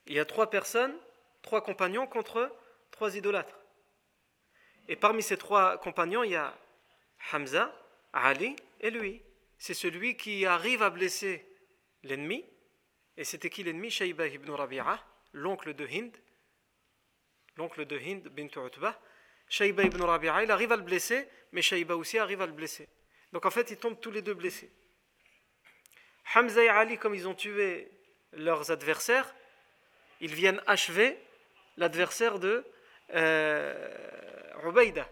[0.05, 0.95] Il y a trois personnes,
[1.41, 2.55] trois compagnons contre
[2.91, 3.57] trois idolâtres.
[4.87, 6.55] Et parmi ces trois compagnons, il y a
[7.33, 7.73] Hamza,
[8.13, 9.23] Ali et lui.
[9.57, 11.43] C'est celui qui arrive à blesser
[12.03, 12.45] l'ennemi.
[13.17, 13.89] Et c'était qui l'ennemi?
[13.89, 16.15] Shayba ibn Rabi'a, l'oncle de Hind.
[17.55, 19.01] L'oncle de Hind bint Utbah.
[19.49, 22.87] Shayba ibn Rabi'a, il arrive à le blesser, mais Shayba aussi arrive à le blesser.
[23.31, 24.71] Donc en fait, ils tombent tous les deux blessés.
[26.35, 27.89] Hamza et Ali, comme ils ont tué
[28.33, 29.33] leurs adversaires,
[30.19, 31.17] ils viennent achever
[31.77, 32.65] l'adversaire de
[33.13, 35.07] euh, Ubaïda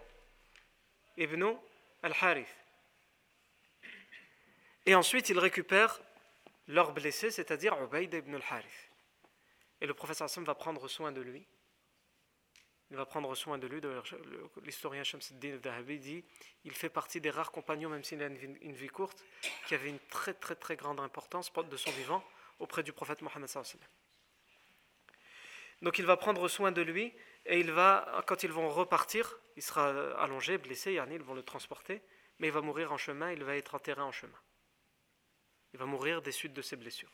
[1.16, 1.56] ibn
[2.02, 2.54] al-Harith.
[4.84, 6.00] Et ensuite, ils récupèrent
[6.68, 8.90] leurs blessés, c'est-à-dire Ubaïda ibn al-Harith.
[9.80, 11.46] Et le professeur Hassan va prendre soin de lui.
[12.90, 13.80] Il va prendre soin de lui.
[14.62, 16.24] L'historien Shamsuddin al-Dahabi dit
[16.64, 19.24] il fait partie des rares compagnons, même s'il a une vie, courte,
[19.66, 22.24] qui avait une très très très grande importance de son vivant
[22.58, 23.50] auprès du prophète Mohammed.
[25.82, 27.12] Donc il va prendre soin de lui
[27.44, 32.02] et il va, quand ils vont repartir, il sera allongé, blessé, ils vont le transporter,
[32.38, 34.38] mais il va mourir en chemin, il va être enterré en chemin.
[35.72, 37.12] Il va mourir des suites de ses blessures.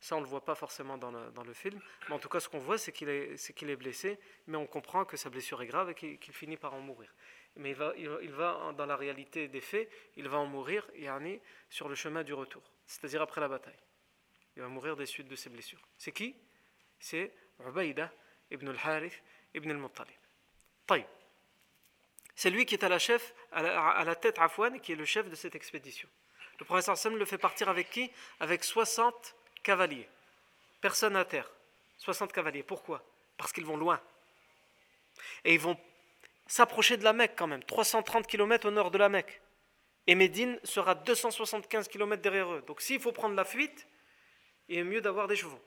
[0.00, 2.48] Ça, on ne le voit pas forcément dans le, film, mais en tout cas, ce
[2.48, 5.94] qu'on voit, c'est qu'il est, blessé, mais on comprend que sa blessure est grave et
[5.94, 7.12] qu'il finit par en mourir.
[7.56, 11.40] Mais il va, il, va, dans la réalité des faits, il va en mourir, yani,
[11.68, 13.78] sur le chemin du retour, c'est-à-dire après la bataille.
[14.56, 15.86] Il va mourir des suites de ses blessures.
[15.98, 16.34] C'est qui?
[16.98, 17.32] C'est
[17.66, 18.10] Ubaïda
[18.50, 19.22] ibn al-Harith
[19.54, 20.16] ibn al-Muttalib.
[22.34, 25.28] C'est lui qui est à la, chef, à la, tête Afwan, qui est le chef
[25.28, 26.08] de cette expédition.
[26.58, 28.10] Le professeur Sam le fait partir avec qui?
[28.38, 30.08] Avec 60 cavaliers.
[30.80, 31.50] Personne à terre.
[31.98, 32.62] 60 cavaliers.
[32.62, 33.04] Pourquoi?
[33.36, 34.00] Parce qu'ils vont loin.
[35.44, 35.78] Et ils vont
[36.46, 37.62] s'approcher de la Mecque quand même.
[37.64, 39.40] 330 km au nord de la Mecque.
[40.06, 42.62] Et Médine sera 275 km derrière eux.
[42.66, 43.86] Donc s'il faut prendre la fuite,
[44.68, 45.60] il est mieux d'avoir des chevaux.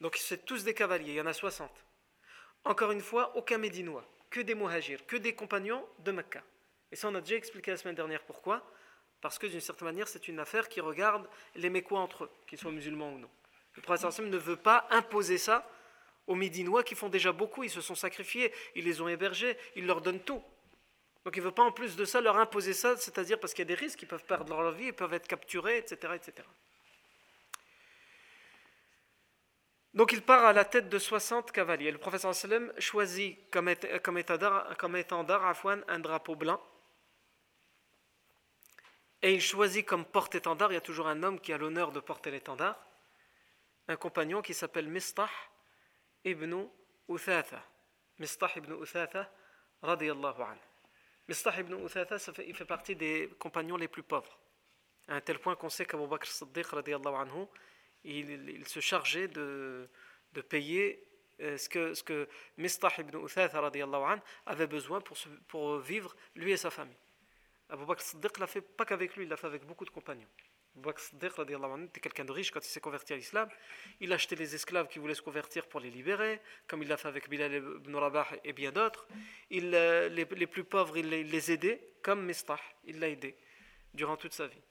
[0.00, 1.70] Donc c'est tous des cavaliers, il y en a 60.
[2.64, 6.42] Encore une fois, aucun Médinois, que des Muhajirs, que des compagnons de Mecca.
[6.90, 8.64] Et ça, on a déjà expliqué la semaine dernière pourquoi.
[9.24, 12.58] Parce que d'une certaine manière, c'est une affaire qui regarde les Mécois entre eux, qu'ils
[12.58, 13.30] soient musulmans ou non.
[13.74, 15.66] Le prophète ne veut pas imposer ça
[16.26, 19.86] aux Médinois qui font déjà beaucoup, ils se sont sacrifiés, ils les ont hébergés, ils
[19.86, 20.42] leur donnent tout.
[21.24, 23.62] Donc il ne veut pas en plus de ça leur imposer ça, c'est-à-dire parce qu'il
[23.62, 26.12] y a des risques, ils peuvent perdre leur vie, ils peuvent être capturés, etc.
[26.16, 26.46] etc.
[29.94, 31.92] Donc il part à la tête de 60 cavaliers.
[31.92, 32.34] Le professeur
[32.76, 33.70] choisit comme,
[34.18, 35.02] étendard, comme
[35.88, 36.60] un drapeau blanc.
[39.24, 42.00] Et il choisit comme porte-étendard, il y a toujours un homme qui a l'honneur de
[42.00, 42.78] porter l'étendard,
[43.88, 45.30] un compagnon qui s'appelle Mistah
[46.26, 46.66] ibn
[47.08, 47.64] Uthatha.
[48.18, 49.32] Mistah ibn Uthatha,
[49.80, 50.60] radiyallahu anhu.
[51.26, 54.38] Mistah ibn Uthatha, il fait partie des compagnons les plus pauvres.
[55.08, 57.46] À un tel point qu'on sait qu'Abu Bakr Siddiq, anhu,
[58.04, 59.88] il, se chargeait de,
[60.50, 61.02] payer
[61.40, 65.00] euh, ce que, ce Mistah ibn Uthatha anhu, avait besoin
[65.48, 66.98] pour vivre, lui et sa famille.
[67.68, 70.28] Abu Bakr Siddiq l'a fait pas qu'avec lui, il l'a fait avec beaucoup de compagnons.
[70.76, 73.48] Abu Bakr Siddiq était quelqu'un de riche quand il s'est converti à l'islam.
[74.00, 76.96] Il a acheté les esclaves qui voulaient se convertir pour les libérer, comme il l'a
[76.96, 79.06] fait avec Bilal ibn Rabah et bien d'autres.
[79.50, 83.36] Il, euh, les, les, plus pauvres, il les, aidait, comme Mistah, il l'a aidé
[83.94, 84.62] durant toute sa vie.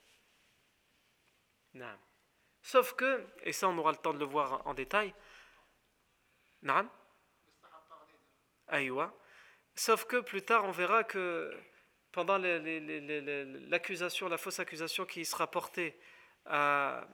[2.61, 5.13] Sauf que, et ça on aura le temps de le voir en détail,
[6.61, 6.89] Naam
[9.75, 11.53] Sauf que plus tard on verra que
[12.13, 15.97] pendant l'accusation, la fausse accusation qui sera portée
[16.45, 17.07] à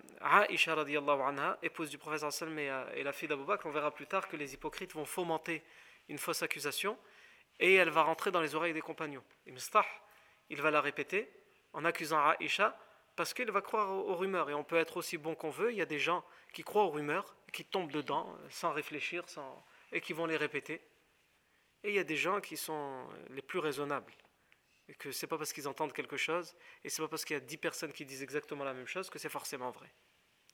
[0.49, 2.23] Aisha anha, épouse du prophète
[2.57, 5.63] et, et la fille d'Abu Bakr, on verra plus tard que les hypocrites vont fomenter
[6.09, 6.97] une fausse accusation
[7.59, 9.23] et elle va rentrer dans les oreilles des compagnons.
[9.45, 9.85] Et Mistah,
[10.49, 11.31] il va la répéter
[11.73, 12.77] en accusant Aisha
[13.15, 14.49] parce qu'il va croire aux, rumeurs.
[14.49, 16.83] Et on peut être aussi bon qu'on veut, il y a des gens qui croient
[16.83, 19.23] aux rumeurs, qui tombent dedans sans réfléchir
[19.93, 20.81] et qui vont les répéter.
[21.83, 24.13] Et il y a des gens qui sont les plus raisonnables
[24.89, 27.37] et que c'est pas parce qu'ils entendent quelque chose, et c'est pas parce qu'il y
[27.37, 29.89] a dix personnes qui disent exactement la même chose que c'est forcément vrai.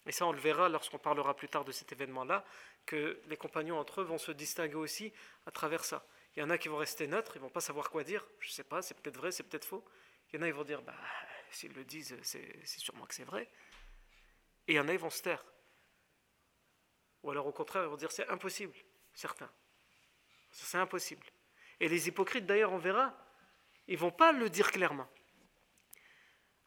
[0.06, 2.45] Et ça, on le verra lorsqu'on parlera plus tard de cet événement-là,
[2.86, 5.13] que les compagnons entre eux vont se distinguer aussi
[5.45, 6.06] à travers ça.
[6.36, 8.52] Il y en a qui vont rester neutres, ils vont pas savoir quoi dire, je
[8.52, 9.86] sais pas, c'est peut-être vrai, c'est peut-être faux.
[10.32, 10.93] Il y en a qui vont dire, bah,
[11.50, 13.50] s'ils le disent, c'est sûrement que c'est vrai.
[14.67, 15.43] Et il y en a qui vont se taire.
[17.24, 18.76] Ou alors au contraire, ils vont dire, c'est impossible,
[19.13, 19.50] certains.
[20.52, 21.26] C'est impossible.
[21.80, 23.25] Et les hypocrites, d'ailleurs, on verra,
[23.88, 25.08] ils vont pas le dire clairement.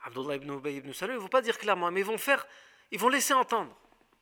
[0.04, 2.46] Abdullah ibn Ubay ibn Salul, ils vont pas dire clairement, mais ils vont faire,
[2.90, 3.76] ils vont laisser entendre.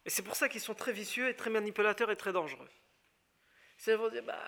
[0.04, 2.68] Et c'est pour ça qu'ils sont très vicieux et très manipulateurs et très dangereux.
[3.76, 4.38] C'est dire, bah,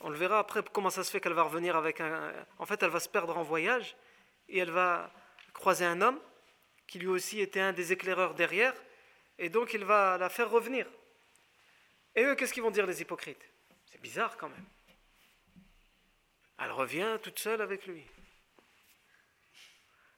[0.00, 2.32] on le verra après comment ça se fait qu'elle va revenir avec un.
[2.58, 3.96] En fait, elle va se perdre en voyage
[4.48, 5.10] et elle va
[5.52, 6.20] croiser un homme
[6.86, 8.74] qui lui aussi était un des éclaireurs derrière,
[9.38, 10.86] et donc il va la faire revenir.
[12.16, 13.44] Et eux, qu'est-ce qu'ils vont dire les hypocrites?
[13.84, 14.64] C'est bizarre quand même.
[16.58, 18.04] Elle revient toute seule avec lui.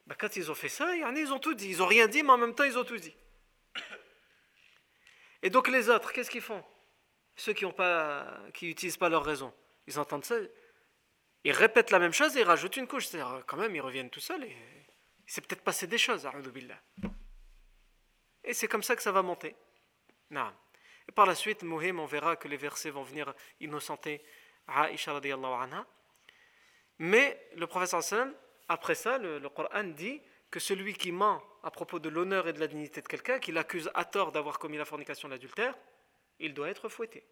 [0.07, 1.71] Ben, quand ils ont fait ça, ils ont tout dit.
[1.71, 3.15] Ils n'ont rien dit, mais en même temps, ils ont tout dit.
[5.43, 6.65] Et donc les autres, qu'est-ce qu'ils font?
[7.37, 9.55] Ceux qui n'utilisent pas, leur raison.
[9.87, 10.37] Ils entendent ça,
[11.45, 13.07] ils répètent la même chose et ils rajoutent une couche.
[13.07, 14.57] C'est-à-dire, quand même, ils reviennent tout seuls et
[15.27, 16.29] c'est peut-être passé des choses,
[18.45, 19.55] Et c'est comme ça que ça va monter.
[20.31, 20.53] Non.
[21.09, 24.23] Et par la suite, Mohim, on verra que les versets vont venir innocenter
[24.69, 25.87] Aisha anha.
[27.01, 28.35] Mais le professeur sallam,
[28.69, 32.61] après ça, le, Coran dit que celui qui ment à propos de l'honneur et de
[32.61, 35.75] la dignité de quelqu'un, qu'il accuse à tort d'avoir commis la fornication de l'adultère,
[36.39, 37.25] il doit être fouetté.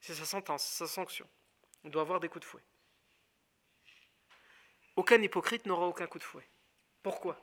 [0.00, 1.28] C'est sa sentence, sa sanction.
[1.84, 2.62] Il doit avoir des coups de fouet.
[4.96, 6.48] Aucun hypocrite n'aura aucun coup de fouet.
[7.04, 7.40] Pourquoi?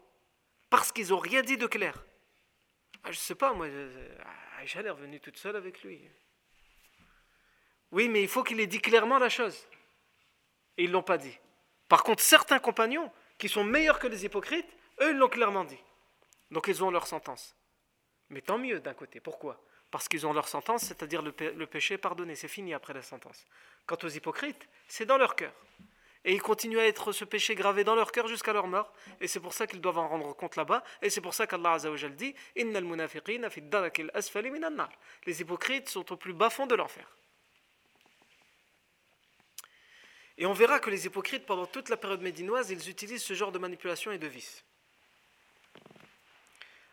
[0.70, 2.06] Parce qu'ils n'ont rien dit de clair.
[3.04, 3.68] Ah, je ne sais pas, moi,
[4.58, 6.02] Aïcha est revenue toute seule avec lui.
[7.92, 9.66] Oui, mais il faut qu'il ait dit clairement la chose.
[10.78, 11.38] Et ils ne l'ont pas dit.
[11.90, 14.70] Par contre, certains compagnons qui sont meilleurs que les hypocrites,
[15.02, 15.80] eux, ils l'ont clairement dit.
[16.52, 17.56] Donc ils ont leur sentence.
[18.30, 19.20] Mais tant mieux d'un côté.
[19.20, 19.62] Pourquoi?
[19.92, 22.36] Parce qu'ils ont leur sentence, c'est-à-dire le, péché pardonné.
[22.36, 23.46] C'est fini après la sentence.
[23.88, 25.52] Quant aux hypocrites, c'est dans leur cœur.
[26.26, 28.94] Et ils continuent à être ce péché gravé dans leur cœur jusqu'à leur mort.
[29.20, 30.84] Et c'est pour ça qu'ils doivent en rendre compte là-bas.
[31.02, 32.36] Et c'est pour ça qu'Allah Azzawajal dit
[35.26, 37.08] Les hypocrites sont au plus bas fond de l'enfer.
[40.39, 43.53] Et on verra que les hypocrites, pendant toute la période médinoise, ils utilisent ce genre
[43.53, 44.65] de manipulation et de vice.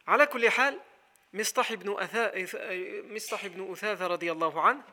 [0.07, 0.79] على كل حال
[1.33, 1.89] مصطح ibn
[3.13, 4.83] مصطح ibn أثاثة رضي الله عنه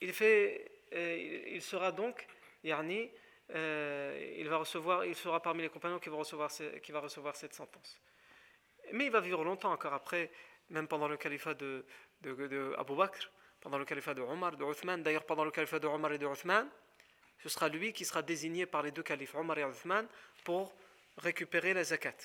[0.00, 2.26] il fait euh, il sera donc
[2.64, 3.10] يعني
[3.50, 6.50] euh, il va recevoir il sera parmi les compagnons qui vont recevoir
[6.82, 8.00] qui va recevoir cette sentence
[8.92, 10.30] mais il va vivre longtemps encore après
[10.70, 11.84] même pendant le califat de,
[12.20, 15.78] de, de Abu Bakr pendant le califat de Omar de Uthman d'ailleurs pendant le califat
[15.78, 16.68] de Omar et de Uthman
[17.43, 20.07] ce sera lui qui sera désigné par les deux califes, Omar et Uthman,
[20.43, 20.73] pour
[21.17, 22.15] récupérer la zakat.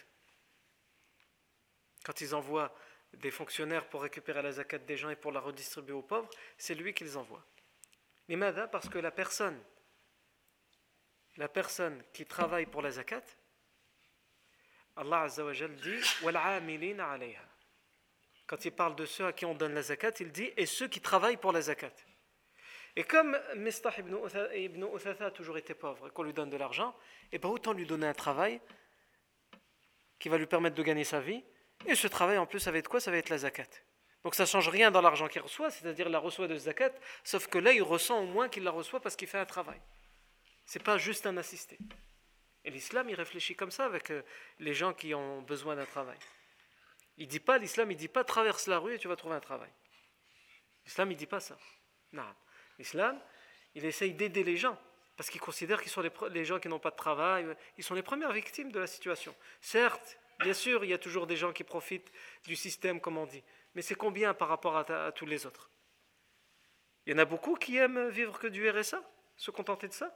[2.04, 2.74] Quand ils envoient
[3.14, 6.74] des fonctionnaires pour récupérer la zakat des gens et pour la redistribuer aux pauvres, c'est
[6.74, 7.44] lui qu'ils envoient.
[8.28, 9.58] Mais mada parce que la personne,
[11.36, 13.22] la personne qui travaille pour la zakat,
[14.96, 16.00] Allah Azzawajal dit
[18.46, 20.88] Quand il parle de ceux à qui on donne la zakat, il dit et ceux
[20.88, 21.92] qui travaillent pour la zakat.
[22.96, 26.96] Et comme Mistah ibn Uthatha a toujours été pauvre qu'on lui donne de l'argent,
[27.30, 28.60] et pas autant lui donner un travail
[30.18, 31.44] qui va lui permettre de gagner sa vie.
[31.86, 33.00] Et ce travail en plus, ça va être quoi?
[33.00, 33.68] Ça va être la zakat.
[34.24, 36.90] Donc ça ne change rien dans l'argent qu'il reçoit, c'est-à-dire la reçoit de zakat,
[37.22, 39.80] sauf que là, il ressent au moins qu'il la reçoit parce qu'il fait un travail.
[40.64, 41.78] C'est pas juste un assisté.
[42.64, 44.22] Et l'islam, il réfléchit comme ça avec euh,
[44.58, 46.18] les gens qui ont besoin d'un travail.
[47.18, 49.40] Il dit pas, l'islam, il dit pas traverse la rue et tu vas trouver un
[49.40, 49.70] travail.
[50.84, 51.56] L'islam, il dit pas ça.
[52.12, 52.34] Non.
[52.78, 53.18] L'islam,
[53.74, 54.78] il essaye d'aider les gens
[55.16, 57.46] parce qu'il considère qu'ils sont les, gens qui n'ont pas de travail.
[57.78, 59.34] Ils sont les premières victimes de la situation.
[59.60, 62.12] Certes, bien sûr, il y a toujours des gens qui profitent
[62.44, 63.42] du système, comme on dit.
[63.74, 65.70] Mais c'est combien par rapport à, à tous les autres?
[67.06, 69.02] Il y en a beaucoup qui aiment vivre que du RSA,
[69.36, 70.14] se contenter de ça?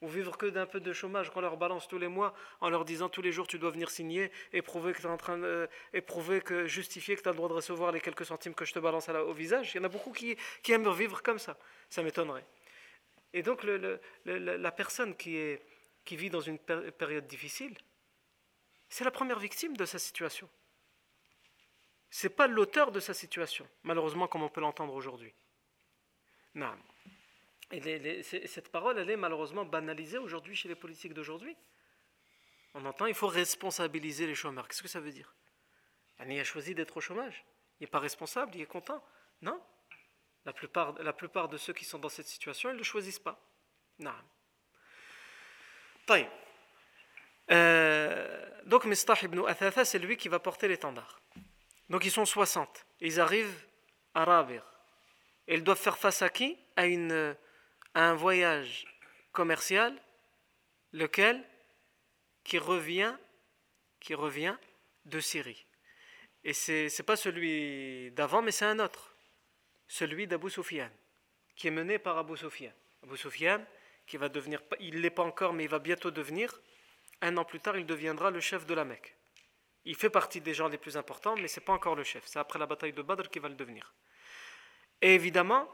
[0.00, 2.84] Ou vivre que d'un peu de chômage qu'on leur balance tous les mois en leur
[2.84, 5.38] disant tous les jours tu dois venir signer et prouver que tu es en train
[5.38, 8.54] de, et prouver que justifier que tu as le droit de recevoir les quelques centimes
[8.54, 9.74] que je te balance au visage.
[9.74, 11.58] Il y en a beaucoup qui, qui aiment vivre comme ça.
[11.88, 12.46] Ça m'étonnerait.
[13.32, 15.62] Et donc le, la personne qui, est,
[16.04, 17.76] qui vit dans une période difficile,
[18.88, 20.48] c'est la première victime de sa situation.
[22.10, 25.32] C'est pas l'auteur de sa situation, malheureusement comme on peut l'entendre aujourd'hui.
[26.54, 26.76] Non.
[27.72, 31.56] Et cette parole, elle est malheureusement banalisée aujourd'hui chez les politiques d'aujourd'hui.
[32.74, 34.66] On entend, il faut responsabiliser les chômeurs.
[34.68, 35.34] Qu'est-ce que ça veut dire?
[36.26, 37.44] Il a choisi d'être au chômage.
[37.78, 39.02] Il n'est pas responsable, il est content.
[39.42, 39.60] Non.
[40.44, 43.18] La plupart, la plupart de ceux qui sont dans cette situation, ils ne le choisissent
[43.18, 43.40] pas.
[43.98, 44.12] Non.
[47.50, 51.20] Euh, donc Mistah ibn Athatha, c'est lui qui va porter l'étendard.
[51.88, 52.86] Donc ils sont 60.
[53.00, 53.66] Ils arrivent
[54.14, 54.64] à Rabir.
[55.46, 56.56] Et ils doivent faire face à qui?
[56.76, 57.36] À une
[57.94, 58.86] un voyage
[59.32, 60.00] commercial,
[60.92, 61.44] lequel
[62.44, 63.14] qui revient,
[64.00, 64.56] qui revient
[65.04, 65.66] de Syrie.
[66.44, 69.14] Et ce n'est pas celui d'avant, mais c'est un autre,
[69.88, 70.90] celui d'Abu Sufyan,
[71.54, 72.72] qui est mené par Abu Sufyan.
[73.02, 73.64] Abu Sufyan,
[74.06, 76.60] qui va devenir, il ne l'est pas encore, mais il va bientôt devenir,
[77.20, 79.14] un an plus tard, il deviendra le chef de la Mecque.
[79.84, 82.24] Il fait partie des gens les plus importants, mais ce n'est pas encore le chef.
[82.26, 83.94] C'est après la bataille de Badr qu'il va le devenir.
[85.00, 85.68] Et évidemment,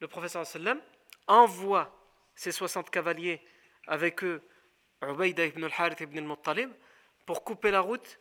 [0.00, 0.80] le professeur sallam
[1.28, 1.94] envoie
[2.34, 3.40] ses 60 cavaliers
[3.86, 4.42] avec eux,
[5.02, 6.70] Ubayda ibn al-Harith ibn al-Muttalib,
[7.26, 8.18] pour couper la route,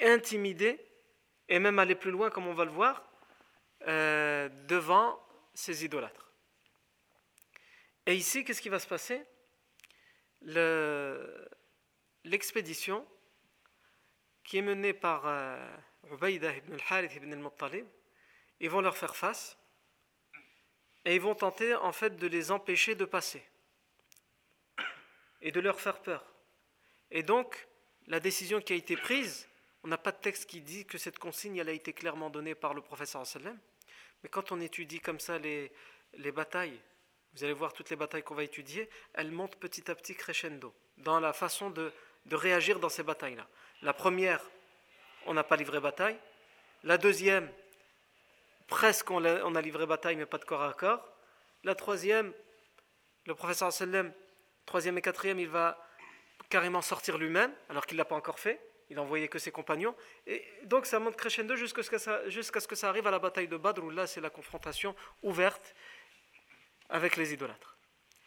[0.00, 0.80] intimider
[1.48, 3.04] et même aller plus loin, comme on va le voir,
[3.88, 5.18] euh, devant
[5.54, 6.32] ces idolâtres.
[8.06, 9.22] Et ici, qu'est-ce qui va se passer?
[12.24, 13.06] L'expédition
[14.44, 15.56] qui est menée par euh,
[16.10, 17.86] ibn al-Harith ibn al-Muttalib,
[18.60, 19.58] ils vont leur faire face
[21.04, 23.42] et ils vont tenter en fait de les empêcher de passer
[25.40, 26.24] et de leur faire peur.
[27.10, 27.66] Et donc,
[28.06, 29.48] la décision qui a été prise,
[29.82, 32.74] on n'a pas de texte qui dit que cette consigne a été clairement donnée par
[32.74, 33.58] le professeur sallam,
[34.22, 35.72] mais quand on étudie comme ça les,
[36.14, 36.80] les batailles,
[37.34, 40.72] vous allez voir toutes les batailles qu'on va étudier, elles montent petit à petit crescendo
[40.98, 41.92] dans la façon de,
[42.26, 43.48] de réagir dans ces batailles-là.
[43.80, 44.40] La première,
[45.26, 46.18] on n'a pas livré bataille.
[46.84, 47.50] La deuxième,
[48.72, 51.06] presque on a, livré bataille, mais pas de corps à corps.
[51.62, 52.32] La troisième,
[53.26, 54.10] le professeur sallam,
[54.64, 55.78] troisième et quatrième, il va
[56.48, 58.58] carrément sortir lui-même, alors qu'il ne l'a pas encore fait.
[58.88, 59.94] Il envoyé que ses compagnons.
[60.26, 63.58] Et donc ça monte crescendo jusqu'à ce, ce que ça arrive à la bataille de
[63.58, 65.74] Badr, là c'est la confrontation ouverte
[66.88, 67.76] avec les idolâtres.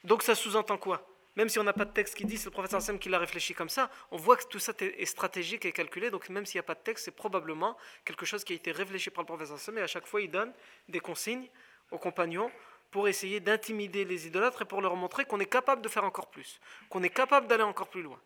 [0.03, 1.07] Donc ça sous-entend quoi?
[1.35, 3.19] Même si on n'a pas de texte qui dit, c'est le professeur Sam qui l'a
[3.19, 6.57] réfléchi comme ça, on voit que tout ça est stratégique et calculé, donc même s'il
[6.57, 9.27] n'y a pas de texte, c'est probablement quelque chose qui a été réfléchi par le
[9.27, 10.53] professeur Sam, et à chaque fois il donne
[10.87, 11.49] des consignes
[11.91, 12.51] aux compagnons
[12.91, 16.29] pour essayer d'intimider les idolâtres et pour leur montrer qu'on est capable de faire encore
[16.29, 16.59] plus,
[16.89, 18.21] qu'on est capable d'aller encore plus loin.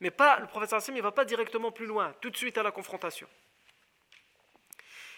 [0.00, 2.58] Mais pas, le professeur Sam, il ne va pas directement plus loin, tout de suite
[2.58, 3.28] à la confrontation.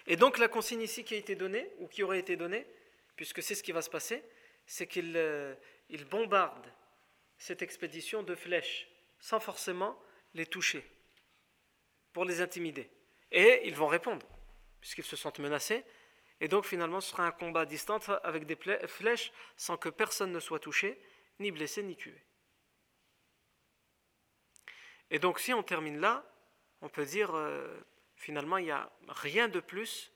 [0.07, 2.67] Et donc la consigne ici qui a été donnée, ou qui aurait été donnée,
[3.17, 4.23] puisque c'est ce qui va se passer,
[4.67, 5.55] c'est qu'il euh,
[6.11, 6.67] bombarde
[7.39, 8.89] cette expédition de flèches,
[9.21, 10.01] sans forcément
[10.35, 10.85] les toucher,
[12.13, 12.91] pour les intimider.
[13.31, 14.27] Et ils vont répondre,
[14.81, 15.85] puisqu'ils se sentent menacés.
[16.41, 20.33] Et donc finalement, ce sera un combat à distance avec des flèches, sans que personne
[20.33, 21.01] ne soit touché,
[21.41, 22.21] ni blessé, ni tué.
[25.11, 26.25] Et donc si on termine là,
[26.81, 27.77] on peut dire, euh,
[28.15, 30.13] finalement, il n'y a rien de plus,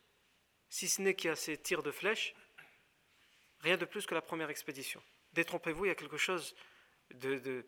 [0.68, 2.34] si ce n'est qu'il y a ces tirs de flèches,
[3.60, 5.02] rien de plus que la première expédition.
[5.32, 6.54] Détrompez-vous, il y a quelque chose
[7.14, 7.64] de,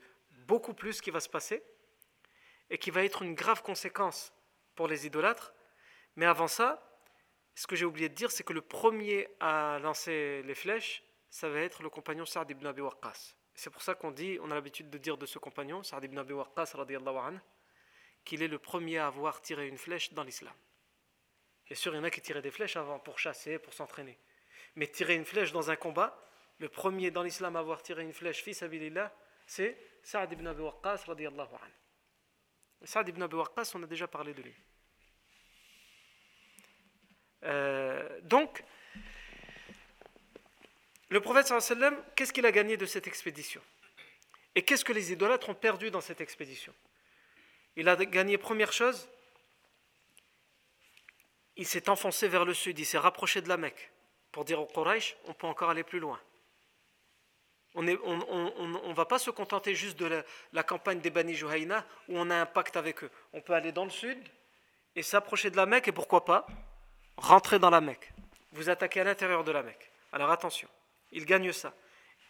[0.46, 1.62] beaucoup plus qui va se passer
[2.70, 4.32] et qui va être une grave conséquence
[4.74, 5.54] pour les idolâtres.
[6.16, 6.82] Mais avant ça,
[7.54, 11.48] ce que j'ai oublié de dire, c'est que le premier à lancer les flèches, ça
[11.48, 13.34] va être le compagnon Sa'd ibn Abi Waqqas.
[13.54, 16.18] C'est pour ça qu'on dit, on a l'habitude de dire de ce compagnon, Sa'd ibn
[16.18, 16.74] Abi Waqqas,
[18.24, 20.54] qu'il est le premier à avoir tiré une flèche dans l'islam.
[21.66, 24.18] Bien sûr, il y en a qui tiraient des flèches avant pour chasser, pour s'entraîner.
[24.76, 26.18] Mais tirer une flèche dans un combat,
[26.58, 29.14] le premier dans l'islam à avoir tiré une flèche, fils Abilillah,
[29.46, 31.72] c'est Saad ibn Abi Waqqas radiallahu anhu.
[32.84, 34.54] Saad ibn Abi Waqqas, on a déjà parlé de lui.
[37.44, 38.62] Euh, donc,
[41.08, 43.62] le prophète sallam, qu'est-ce qu'il a gagné de cette expédition?
[44.54, 46.74] Et qu'est-ce que les idolâtres ont perdu dans cette expédition?
[47.76, 49.08] Il a gagné, première chose,
[51.56, 53.90] il s'est enfoncé vers le sud, il s'est rapproché de la Mecque
[54.32, 56.20] pour dire au Quraysh, on peut encore aller plus loin.
[57.74, 60.22] On ne va pas se contenter juste de
[60.52, 63.10] la, campagne des Bani Juhayna où on a un pacte avec eux.
[63.32, 64.18] On peut aller dans le sud
[64.94, 66.46] et s'approcher de la Mecque et pourquoi pas
[67.16, 68.12] rentrer dans la Mecque.
[68.52, 69.90] Vous attaquez à l'intérieur de la Mecque.
[70.12, 70.68] Alors attention,
[71.10, 71.74] ils gagnent ça.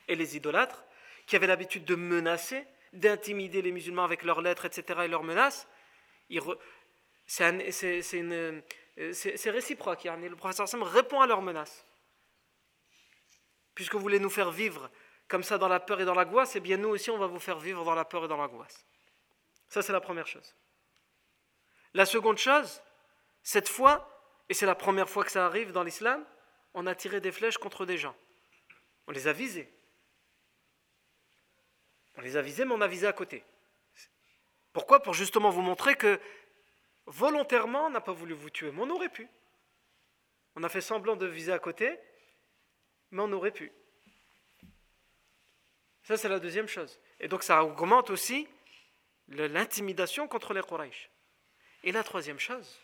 [0.08, 0.84] Et les idolâtres,
[1.26, 5.66] qui avaient l'habitude de menacer, d'intimider les musulmans avec leurs lettres, etc., et leurs menaces,
[7.26, 7.50] c'est
[9.50, 10.04] réciproque.
[10.04, 11.84] Le professeur Sam répond à leurs menaces.
[13.74, 14.90] Puisque vous voulez nous faire vivre
[15.28, 17.38] comme ça dans la peur et dans l'angoisse, eh bien nous aussi on va vous
[17.38, 18.84] faire vivre dans la peur et dans l'angoisse.
[19.68, 20.54] Ça c'est la première chose.
[21.94, 22.82] La seconde chose,
[23.42, 24.10] cette fois,
[24.48, 26.24] et c'est la première fois que ça arrive dans l'islam,
[26.74, 28.16] on a tiré des flèches contre des gens.
[29.06, 29.72] On les a visés.
[32.16, 33.44] On les a visés, mais on a visé à côté.
[34.72, 35.00] Pourquoi?
[35.00, 36.20] Pour justement vous montrer que
[37.06, 39.28] volontairement, on n'a pas voulu vous tuer, mais on aurait pu.
[40.56, 41.98] On a fait semblant de viser à côté,
[43.10, 43.72] mais on aurait pu.
[46.04, 47.00] Ça, c'est la deuxième chose.
[47.18, 48.46] Et donc, ça augmente aussi
[49.28, 51.10] l'intimidation contre les Quraysh.
[51.82, 52.78] Et la troisième chose,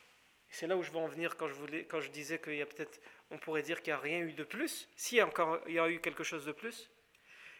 [0.48, 3.00] c'est là où je veux en venir quand je, disais qu'il y a peut-être,
[3.30, 5.78] on pourrait dire qu'il n'y a rien eu de plus, s'il y a encore y
[5.78, 6.90] a eu quelque chose de plus,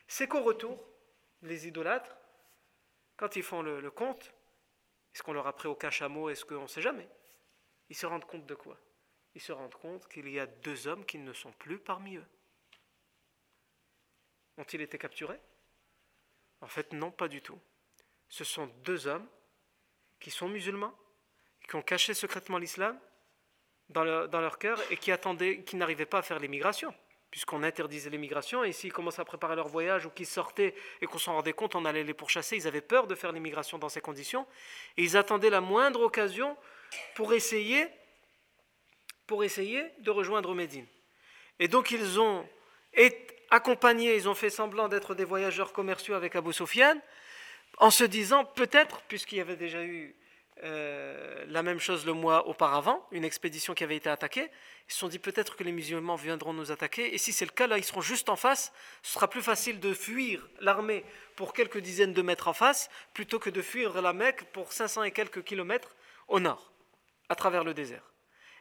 [0.09, 0.89] c'est qu'au retour,
[1.43, 2.17] les idolâtres,
[3.17, 4.33] quand ils font le, le compte,
[5.15, 7.09] est-ce qu'on leur a pris aucun chameau Est-ce qu'on ne sait jamais?
[7.91, 8.79] Ils se rendent compte de quoi?
[9.35, 12.27] Ils se rendent compte qu'il y a deux hommes qui ne sont plus parmi eux.
[14.57, 15.41] Ont-ils été capturés?
[16.61, 17.59] En fait, non, pas du tout.
[18.29, 19.27] Ce sont deux hommes
[20.21, 20.95] qui sont musulmans,
[21.69, 22.99] qui ont caché secrètement l'islam
[23.89, 26.95] dans leur, cœur et qui attendaient, qui n'arrivaient pas à faire l'émigration,
[27.31, 28.63] puisqu'on interdisait l'émigration.
[28.63, 31.75] Et s'ils commençaient à préparer leur voyage ou qu'ils sortaient et qu'on s'en rendait compte,
[31.75, 32.57] on allait les pourchasser.
[32.57, 34.47] Ils avaient peur de faire l'émigration dans ces conditions.
[34.97, 36.57] Et ils attendaient la moindre occasion
[37.17, 37.89] pour essayer,
[39.27, 40.87] pour essayer de rejoindre Médine.
[41.59, 42.49] Et donc ils ont
[42.93, 46.97] été accompagnés, ils ont fait semblant d'être des voyageurs commerciaux avec Abu Sufyan,
[47.79, 50.15] en se disant peut-être, puisqu'il y avait déjà eu
[50.63, 54.51] euh, la même chose le mois auparavant, une expédition qui avait été attaquée,
[54.89, 57.53] ils se sont dit peut-être que les musulmans viendront nous attaquer, et si c'est le
[57.53, 58.73] cas, là ils seront juste en face,
[59.03, 61.05] ce sera plus facile de fuir l'armée
[61.37, 65.05] pour quelques dizaines de mètres en face, plutôt que de fuir la Mecque pour 500
[65.05, 65.97] et quelques kilomètres
[66.29, 66.71] au nord,
[67.29, 68.10] à travers le désert.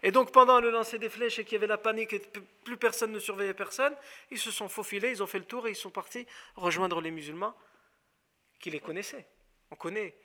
[0.02, 2.22] Et donc pendant le lancer des flèches et qu'il y avait la panique et
[2.64, 3.94] plus personne ne surveillait personne,
[4.32, 6.26] ils se sont faufilés, ils ont fait le tour et ils sont partis
[6.56, 7.54] rejoindre les musulmans
[8.60, 9.28] qui les connaissaient.
[9.72, 10.16] On connaît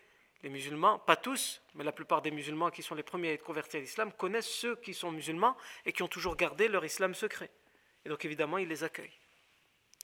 [0.43, 3.43] les musulmans, pas tous, mais la plupart des musulmans qui sont les premiers à être
[3.43, 5.57] convertis à l'islam connaissent ceux qui sont musulmans
[5.87, 7.51] et qui ont toujours gardé leur islam secret.
[8.05, 9.19] Et donc évidemment, ils les accueillent.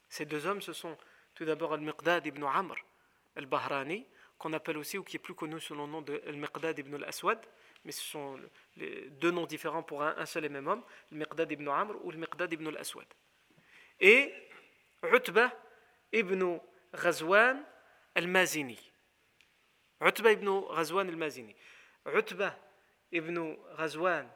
[0.09, 0.97] Ces deux hommes, ce sont
[1.35, 2.75] tout d'abord Al-Miqdad ibn Amr
[3.37, 4.07] al-Bahrani,
[4.39, 7.41] qu'on appelle aussi, ou qui est plus connu sous le nom de Al-Miqdad ibn al-Aswad,
[7.85, 8.39] mais ce sont
[8.77, 12.11] les deux noms différents pour un, seul et même homme, le Miqdad ibn Amr ou
[12.11, 13.07] le Miqdad ibn al-Aswad.
[14.01, 14.33] Et
[15.03, 15.53] Utbah
[16.13, 16.59] ibn
[16.93, 17.63] Ghazwan
[18.15, 18.79] al-Mazini.
[20.01, 21.55] Utbah ibn Ghazwan al-Mazini.
[22.07, 22.57] Utbah
[23.13, 24.27] ibn Ghazwan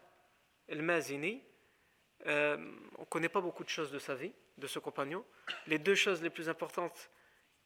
[0.70, 1.42] al-Mazini,
[2.26, 2.56] euh,
[2.96, 5.24] on ne connaît pas beaucoup de choses de sa vie, de ce compagnon.
[5.66, 7.10] Les deux choses les plus importantes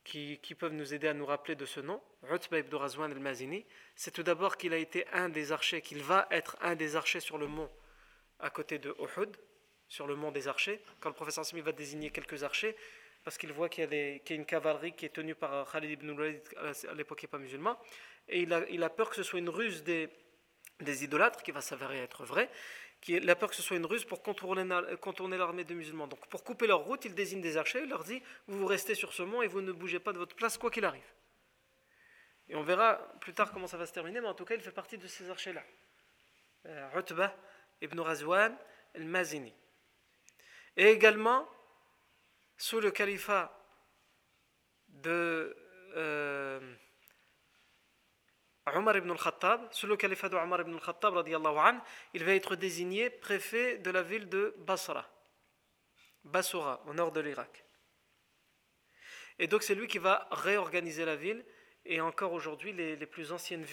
[0.08, 2.00] qui, peuvent nous aider à nous rappeler de ce nom,
[2.30, 6.26] Utba ibn Razwan al-Mazini, c'est tout d'abord qu'il a été un des archers, qu'il va
[6.30, 7.70] être un des archers sur le mont
[8.40, 9.36] à côté de Uhud,
[9.86, 12.74] sur le mont des archers, quand le professeur Smith va désigner quelques archers,
[13.22, 16.40] parce qu'il voit qu'il y, a une cavalerie qui est tenue par Khalid ibn Walid,
[16.56, 17.78] à l'époque qui n'est pas musulman,
[18.28, 20.08] et il a, peur que ce soit une ruse des,
[20.80, 22.48] des idolâtres, qui va s'avérer être vrai,
[23.00, 26.06] qui la peur que ce soit une ruse pour contourner, l'armée de musulmans.
[26.06, 28.94] Donc pour couper leur route, il désigne des archers, il leur dit, vous vous restez
[28.94, 31.10] sur ce mont et vous ne bougez pas de votre place quoi qu'il arrive.
[32.48, 34.60] Et on verra plus tard comment ça va se terminer, mais en tout cas, il
[34.60, 35.62] fait partie de ces archers-là.
[36.66, 37.28] Euh,
[37.80, 38.56] ibn Razwan
[38.94, 39.54] al-Mazini.
[40.76, 41.48] Et également,
[42.56, 43.54] sous le califat
[44.88, 45.56] de...
[45.96, 46.60] Euh,
[48.76, 51.14] Omar ibn al-Khattab, sous le califat de Omar ibn al-Khattab,
[52.14, 55.08] il va être désigné préfet de la ville de Basra,
[56.24, 57.64] Basura, au nord de l'Irak.
[59.38, 61.44] Et donc c'est lui qui va réorganiser la ville.
[61.84, 63.64] Et encore aujourd'hui, les, plus anciennes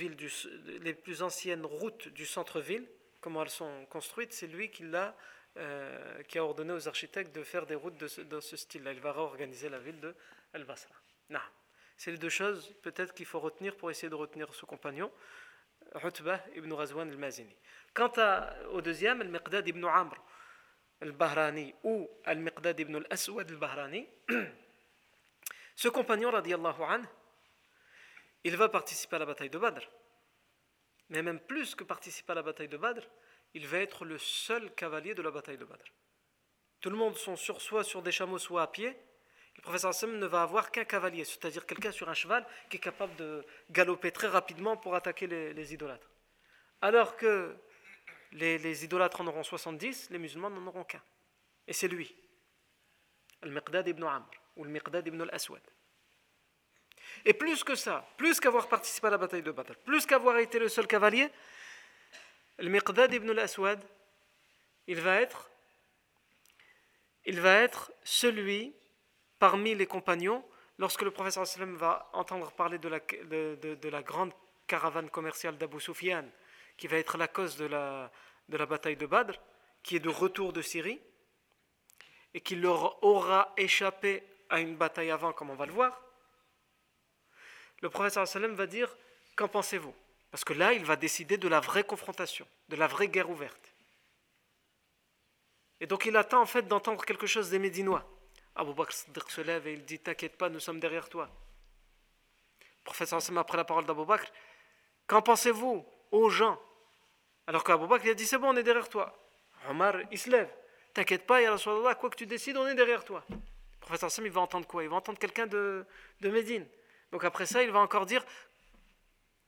[1.65, 2.87] routes du centre-ville,
[3.19, 5.15] comment elles sont construites, c'est lui qui, a,
[5.57, 8.07] euh, qui a ordonné aux architectes de faire des routes de
[8.39, 8.93] ce, style-là.
[8.93, 10.15] Il va réorganiser la ville de
[10.53, 10.95] Al-Basra.
[11.97, 15.11] C'est les deux choses peut-être qu'il faut retenir pour essayer de retenir ce compagnon,
[16.03, 17.55] Utbah ibn Razwan al-Mazini.
[17.93, 18.11] Quant
[18.71, 20.15] au deuxième, Al-Miqdad ibn Amr
[21.01, 24.07] al-Bahrani ou al-Miqdad ibn al-Aswad al-Bahrani,
[25.75, 27.05] ce compagnon, radiallahu anhu,
[28.43, 29.81] il va participer à la bataille de Badr.
[31.09, 33.01] Mais même plus que participer à la bataille de Badr,
[33.53, 35.85] il va être le seul cavalier de la bataille de Badr.
[36.81, 38.95] Tout le monde sont sur soit sur des chameaux, soit à pied.
[39.57, 42.79] Le professeur Hassan ne va avoir qu'un cavalier, c'est-à-dire quelqu'un sur un cheval qui est
[42.79, 46.09] capable de galoper très rapidement pour attaquer les, idolâtres.
[46.81, 47.55] Alors que
[48.33, 51.01] les, idolâtres en auront 70, les musulmans n'en auront qu'un.
[51.67, 52.15] Et c'est lui,
[53.41, 55.63] Al-Miqdad ibn Amr, ou le Miqdad ibn al-Aswad.
[57.23, 60.59] Et plus que ça, plus qu'avoir participé à la bataille de Badr, plus qu'avoir été
[60.59, 61.29] le seul cavalier,
[62.59, 63.83] le Miqdad ibn al-Aswad,
[64.87, 65.49] il va être
[67.25, 68.73] il va être celui
[69.39, 70.43] parmi les compagnons
[70.77, 74.33] lorsque le professeur sallam va entendre parler de la, de, la grande
[74.67, 76.25] caravane commerciale d'Abu Sufyan
[76.77, 78.11] qui va être la cause de la,
[78.49, 79.33] de la bataille de Badr,
[79.81, 80.99] qui est de retour de Syrie,
[82.33, 86.01] et qui leur aura échappé à une bataille avant, comme on va le voir,
[87.81, 88.93] le professeur sallam va dire
[89.36, 89.93] Qu'en pensez-vous?
[90.31, 93.73] Parce que là, il va décider de la vraie confrontation, de la vraie guerre ouverte.
[95.81, 98.09] Et donc il attend en fait d'entendre quelque chose des Médinois.
[98.55, 98.93] Abu Bakr
[99.29, 101.29] se lève et il dit T'inquiète pas, nous sommes derrière toi.
[102.59, 104.31] Le prophète après la parole d'Abu Bakr
[105.07, 106.59] Qu'en pensez-vous aux gens?
[107.47, 109.17] Alors qu'Abu Bakr il a dit C'est bon, on est derrière toi.
[109.69, 110.51] Omar il se lève
[110.93, 111.55] T'inquiète pas, Ya
[111.95, 113.23] quoi que tu décides, on est derrière toi.
[113.29, 113.37] Le
[113.79, 114.83] prophète il va entendre quoi?
[114.83, 115.85] Il va entendre quelqu'un de,
[116.21, 116.65] de Médine.
[117.11, 118.23] Donc après ça, il va encore dire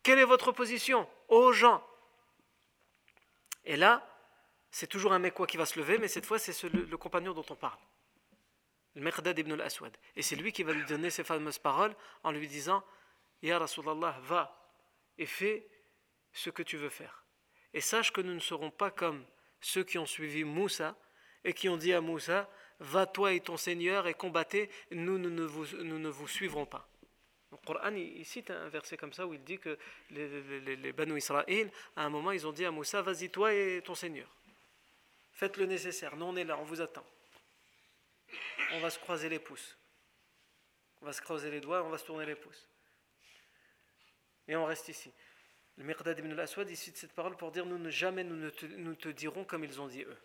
[0.04, 1.84] Quelle est votre position aux gens?
[3.66, 4.06] Et là,
[4.72, 7.46] c'est toujours un Mekwa qui va se lever, mais cette fois, c'est le, compagnon dont
[7.50, 7.78] on parle.
[8.98, 9.96] Ibn al-Aswad.
[10.16, 12.84] Et c'est lui qui va lui donner ces fameuses paroles en lui disant
[13.42, 14.54] Ya Rasulallah, va
[15.18, 15.68] et fais
[16.34, 17.24] ce que tu veux faire.
[17.74, 19.24] Et sache que nous ne serons pas comme
[19.62, 20.96] ceux qui ont suivi Moussa
[21.44, 25.44] et qui ont dit à Moussa Va toi et ton Seigneur et combattez, nous, ne,
[25.44, 26.88] vous, suivrons pas.
[27.52, 29.80] Le Coran il, cite un verset comme ça où il dit que
[30.12, 33.96] les Banu Israël, à un moment, ils ont dit à Moussa Vas-y, toi et ton
[33.96, 34.30] Seigneur.
[35.32, 36.16] Faites le nécessaire.
[36.16, 37.06] Nous, on est là, on vous attend.
[38.74, 39.78] On va se croiser les pouces.
[41.02, 42.68] On va se croiser les doigts, on va se tourner les pouces.
[44.48, 45.14] Et on reste ici.
[45.78, 48.66] Le Mirdad ibn al-Aswad, cite cette parole pour dire Nous ne jamais nous ne te,
[48.66, 50.18] nous te dirons comme ils ont dit eux.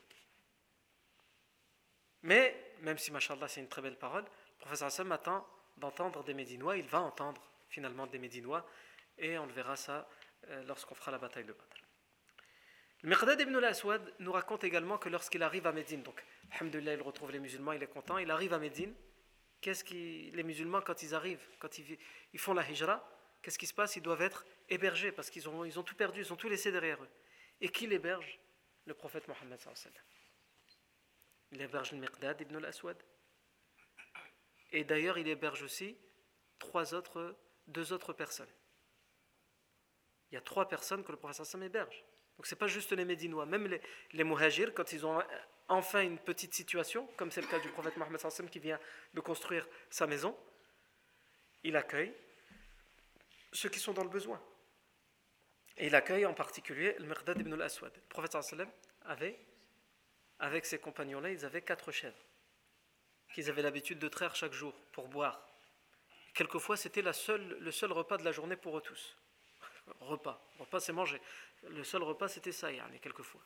[2.23, 5.47] Mais, même si, machallah, c'est une très belle parole, le professeur Hassan attend
[5.77, 6.77] d'entendre des Médinois.
[6.77, 8.67] Il va entendre finalement des Médinois.
[9.19, 10.09] Et on le verra ça
[10.49, 11.92] euh, lorsqu'on fera la bataille de Badr.
[13.05, 16.23] Miqdad ibn al-Aswad nous raconte également que lorsqu'il arrive à Médine, donc,
[16.53, 18.95] alhamdoulilah, il retrouve les musulmans, il est content, il arrive à Médine.
[19.61, 21.99] Qu'est-ce qui, les musulmans, quand ils arrivent, quand ils,
[22.33, 23.09] ils font la hijra,
[23.43, 23.97] qu'est-ce qui se passe?
[23.97, 26.71] Ils doivent être hébergés parce qu'ils ont, ils ont tout perdu, ils ont tout laissé
[26.71, 27.09] derrière eux.
[27.61, 28.39] Et qui l'héberge?
[28.87, 29.61] Le prophète Mohammed.
[31.53, 33.01] Il héberge le Miqdad ibn al-Aswad.
[34.73, 35.97] Et d'ailleurs, il héberge aussi
[36.59, 37.37] trois autres,
[37.67, 38.51] deux autres personnes.
[40.31, 42.05] Il y a trois personnes que le prophète héberge.
[42.37, 43.81] Donc ce n'est pas juste les Médinois, même les,
[44.13, 45.23] les quand ils ont
[45.69, 48.21] enfin une petite situation, comme c'est le cas du prophète Mohammed
[48.51, 48.81] qui vient
[49.15, 50.37] de construire sa maison,
[51.63, 52.13] il accueille
[53.53, 54.41] ceux qui sont dans le besoin.
[55.77, 57.93] Et il accueille en particulier le Mirdad ibn al-Aswad.
[57.95, 58.37] Le prophète
[59.03, 59.39] avait,
[60.39, 62.17] avec ses compagnons-là, ils avaient quatre chèvres
[63.33, 65.49] qu'ils avaient l'habitude de traire chaque jour pour boire.
[66.35, 69.17] Quelquefois, c'était le seul repas de la journée pour eux tous.
[70.01, 70.41] Repas.
[70.59, 71.21] Repas, c'est manger.
[71.63, 73.41] Le seul repas, c'était ça, a quelquefois.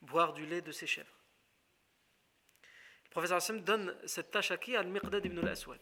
[0.00, 1.16] Boire du lait de ses chèvres.
[3.04, 4.74] Le professeur Hassan donne cette tâche à qui?
[4.76, 5.80] Al-Miqdad ibn al-Aswad.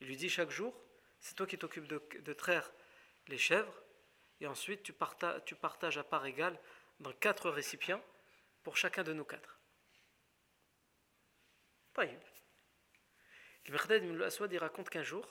[0.00, 0.74] Il lui dit chaque jour
[1.20, 2.72] c'est toi qui t'occupes de, traire
[3.28, 3.74] les chèvres,
[4.40, 6.58] et ensuite tu, partages à part égale
[6.98, 8.02] dans quatre récipients
[8.62, 9.58] pour chacun de nous quatre.
[11.98, 15.28] Le Miqdad ibn al-Aswad, il raconte qu'un jour,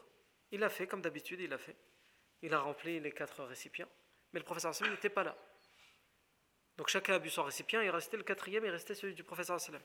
[0.52, 1.76] il a fait, comme d'habitude, il a fait.
[2.42, 3.90] Il a rempli les quatre récipients,
[4.32, 5.36] mais le professeur Hassan n'était pas là.
[6.78, 9.60] Donc chacun a bu son récipient, il restait le quatrième, il restait celui du professeur
[9.60, 9.82] sallam.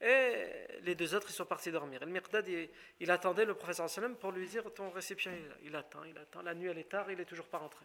[0.00, 2.02] Et les deux autres, ils sont partis dormir.
[2.02, 2.68] Et le
[3.00, 6.42] il, attendait le professeur sallam pour lui dire Ton récipient, il, il attend, il attend.
[6.42, 7.84] La nuit, elle est tard, il n'est toujours pas rentré.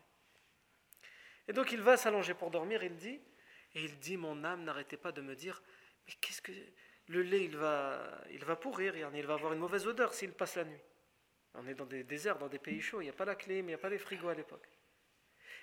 [1.48, 3.20] Et donc il va s'allonger pour dormir, il dit,
[3.76, 5.62] et il dit Mon âme n'arrêtait pas de me dire
[6.08, 6.52] Mais qu'est-ce que.
[7.08, 10.56] Le lait, il va, il va pourrir, il va avoir une mauvaise odeur s'il passe
[10.56, 10.80] la nuit.
[11.56, 13.56] On est dans des déserts, dans des pays chauds, il n'y a pas la clé,
[13.62, 14.68] mais il n'y a pas les frigos à l'époque.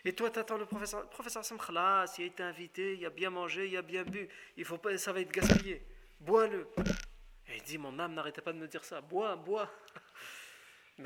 [0.05, 1.03] Et toi, tu attends le professeur.
[1.03, 4.29] Le professeur il a été invité, il a bien mangé, il a bien bu.
[4.57, 5.85] Il faut pas, ça va être gaspillé.
[6.21, 6.69] Bois-le.
[7.49, 9.01] Et il dit Mon âme n'arrêtait pas de me dire ça.
[9.01, 9.71] Bois, bois.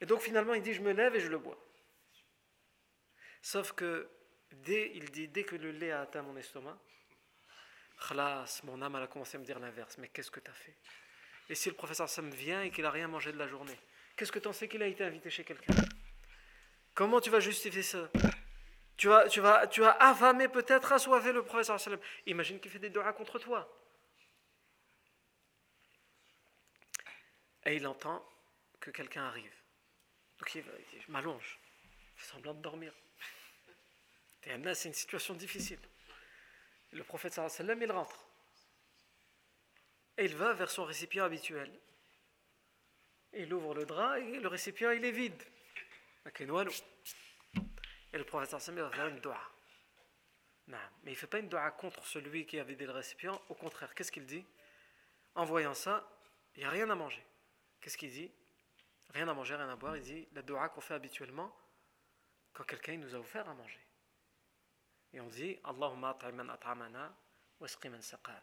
[0.00, 1.58] Et donc finalement, il dit Je me lève et je le bois.
[3.40, 4.08] Sauf que,
[4.52, 6.78] dès, il dit Dès que le lait a atteint mon estomac,
[7.98, 9.96] Khlas, mon âme a commencé à me dire l'inverse.
[9.98, 10.76] Mais qu'est-ce que tu as fait?
[11.48, 13.78] Et si le professeur Sam vient et qu'il n'a rien mangé de la journée?
[14.16, 15.74] Qu'est-ce que tu en sais qu'il a été invité chez quelqu'un?
[16.94, 18.10] Comment tu vas justifier ça?
[18.96, 19.94] Tu vas, tu, vas, tu vas
[20.48, 22.00] peut-être, assoiffé le Sallam.
[22.24, 23.70] Imagine qu'il fait des doigts contre toi.
[27.66, 28.26] Et il entend
[28.80, 29.52] que quelqu'un arrive.
[30.38, 31.58] Donc il, dit, je m'allonge,
[32.14, 32.92] il fait semblant de dormir.
[34.42, 35.80] C'est une situation difficile.
[36.92, 38.26] Le prophète sallam, il rentre.
[40.16, 41.70] Et il va vers son récipient habituel.
[43.36, 45.42] Il ouvre le drap et le récipient, il est vide.
[46.38, 46.44] Et
[48.18, 49.40] le prophète sallam va faire une doua.
[50.66, 53.40] Mais il ne fait pas une doua contre celui qui a vidé le récipient.
[53.48, 54.44] Au contraire, qu'est-ce qu'il dit?
[55.34, 56.08] En voyant ça,
[56.54, 57.24] il n'y a rien à manger.
[57.80, 58.32] Qu'est-ce qu'il dit?
[59.10, 59.96] Rien à manger, rien à boire.
[59.96, 61.54] Il dit la doua qu'on fait habituellement
[62.52, 63.80] quand quelqu'un nous a offert à manger.
[65.12, 67.14] Et on dit Allahumma at'amana
[67.60, 68.42] wasqiman saqana.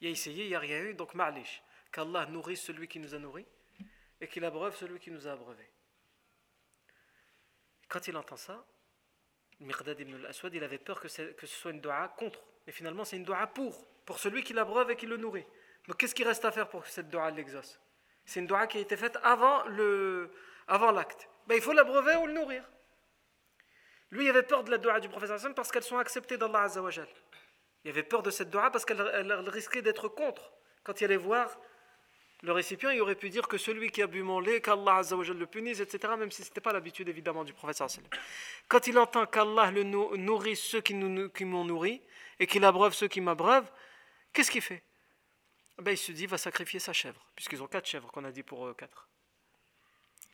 [0.00, 1.62] Il a essayé, il n'y a rien eu, donc ma'lish.
[1.96, 3.46] Qu'Allah nourrisse celui qui nous a nourris
[4.20, 5.70] et qu'il abreuve celui qui nous a abreuvés.
[7.88, 8.66] Quand il entend ça,
[9.60, 12.44] Mirdad ibn al-Aswad, il avait peur que, ce soit une doua contre.
[12.66, 15.46] Mais finalement, c'est une doua pour, pour celui qui l'abreuve et qui le nourrit.
[15.88, 17.80] Donc qu'est-ce qu'il reste à faire pour que cette doua l'exauce
[18.26, 20.38] C'est une doua qui a été faite avant l'acte.
[20.68, 22.62] Avant ben, il faut l'abreuver ou le nourrir.
[24.10, 27.08] Lui, il avait peur de la doua du prophète parce qu'elles sont acceptées d'Allah Azzawajal.
[27.84, 29.00] Il avait peur de cette doua parce qu'elle
[29.48, 30.52] risquait d'être contre.
[30.84, 31.58] Quand il allait voir
[32.42, 35.46] le récipient, il aurait pu dire que celui qui a bu mon lait, qu'Allah le
[35.46, 37.82] punisse, etc., même si ce n'était pas l'habitude évidemment du prophète.
[38.68, 42.02] Quand il entend qu'Allah le nourrit ceux qui, m'ont nourri
[42.38, 43.70] et qu'il abreuve ceux qui m'abreuvent,
[44.32, 44.82] qu'est-ce qu'il fait?
[45.78, 48.42] Ben, Il se dit, va sacrifier sa chèvre, puisqu'ils ont quatre chèvres qu'on a dit
[48.42, 49.08] pour eux quatre.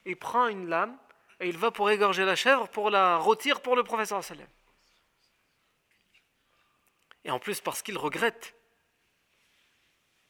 [0.05, 0.99] Il prend une lame
[1.39, 4.13] et il va pour égorger la chèvre, pour la rôtir pour le prophète.
[7.25, 8.57] Et en plus parce qu'il regrette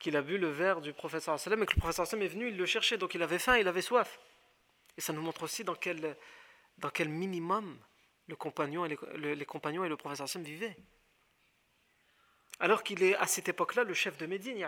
[0.02, 2.48] qu'il a bu le verre du professeur sallam et que le professeur sallam est venu,
[2.48, 4.18] il le cherchait, donc il avait faim, il avait soif.
[4.98, 6.16] Et ça nous montre aussi dans quel,
[6.78, 7.78] dans quel minimum
[8.26, 10.76] le compagnon et les, compagnons et le professeur sallam vivaient.
[12.58, 14.58] Alors qu'il est à cette époque-là le chef de Médine,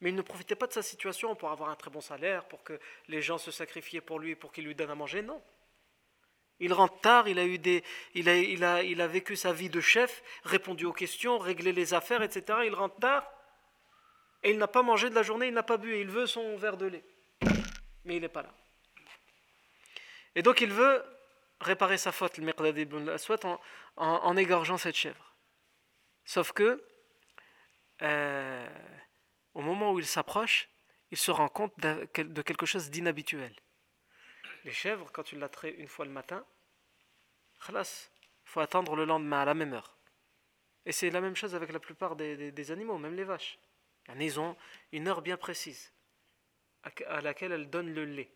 [0.00, 2.62] Mais il ne profitait pas de sa situation pour avoir un très bon salaire, pour
[2.64, 5.40] que les gens se sacrifiaient pour lui, pour qu'il lui donne à manger, non.
[6.60, 9.52] Il rentre tard, il a, eu des, il, a, il, a, il a vécu sa
[9.52, 12.60] vie de chef, répondu aux questions, réglé les affaires, etc.
[12.66, 13.24] Il rentre tard,
[14.42, 16.26] et il n'a pas mangé de la journée, il n'a pas bu, et il veut
[16.26, 17.04] son verre de lait.
[18.04, 18.54] Mais il n'est pas là.
[20.34, 21.04] Et donc il veut
[21.60, 23.58] réparer sa faute, le Miqdad ibn al-Aswad, en,
[23.96, 25.34] en, égorgeant cette chèvre.
[26.24, 26.84] Sauf que,
[28.02, 28.68] euh,
[29.54, 30.68] au moment où il s'approche,
[31.10, 33.54] il se rend compte de quelque chose d'inhabituel.
[34.64, 36.44] Les chèvres, quand tu la traites une fois le matin,
[37.68, 37.84] il
[38.44, 39.96] faut attendre le lendemain à la même heure.
[40.86, 43.58] Et c'est la même chose avec la plupart des animaux, même les vaches.
[44.18, 44.56] Ils ont
[44.92, 45.92] une heure bien précise
[47.06, 48.32] à laquelle elles donnent le lait.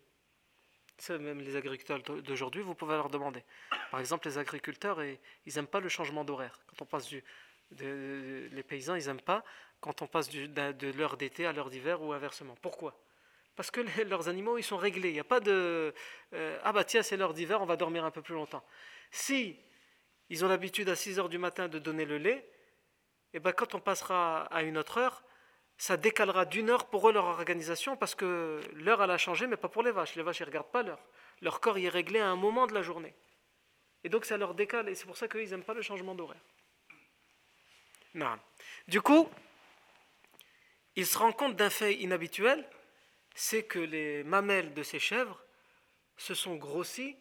[1.09, 3.43] même les agriculteurs d'aujourd'hui, vous pouvez leur demander.
[3.91, 5.19] Par exemple, les agriculteurs, ils
[5.55, 6.59] n'aiment pas le changement d'horaire.
[6.67, 7.23] Quand on passe du,
[7.71, 9.43] les paysans, ils n'aiment pas
[9.79, 12.55] quand on passe de, l'heure d'été à l'heure d'hiver ou inversement.
[12.61, 12.97] Pourquoi?
[13.55, 15.09] Parce que leurs animaux, ils sont réglés.
[15.09, 15.93] Il n'y a pas de
[16.33, 18.63] euh, ah bah tiens, c'est l'heure d'hiver, on va dormir un peu plus longtemps.
[19.11, 19.59] Si
[20.29, 22.49] ils ont l'habitude à 6 heures du matin de donner le lait,
[23.33, 25.23] et eh ben quand on passera à une autre heure,
[25.77, 29.57] ça décalera d'une heure pour eux leur organisation parce que l'heure elle a changé, mais
[29.57, 30.15] pas pour les vaches.
[30.15, 31.03] Les vaches ne regardent pas l'heure.
[31.41, 33.13] Leur corps y est réglé à un moment de la journée.
[34.03, 36.41] Et donc ça leur décale et c'est pour ça qu'ils n'aiment pas le changement d'horaire.
[38.13, 38.37] Non.
[38.87, 39.27] Du coup,
[40.95, 42.67] il se rend compte d'un fait inhabituel,
[43.33, 45.43] c'est que les mamelles de ces chèvres
[46.17, 47.17] se sont grossies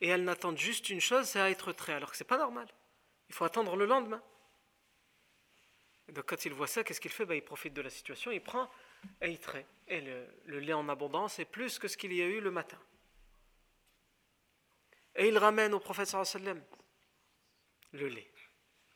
[0.00, 1.96] et elles n'attendent juste une chose, c'est à être traitées.
[1.96, 2.66] Alors que ce n'est pas normal.
[3.28, 4.20] Il faut attendre le lendemain.
[6.08, 7.24] Donc quand il voit ça, qu'est-ce qu'il fait?
[7.24, 8.70] Ben, Il profite de la situation, il prend
[9.20, 9.66] et il traite.
[9.86, 12.78] Et le, lait en abondance est plus que ce qu'il y a eu le matin.
[15.14, 16.62] Et il ramène au prophète sallam
[17.92, 18.30] le lait.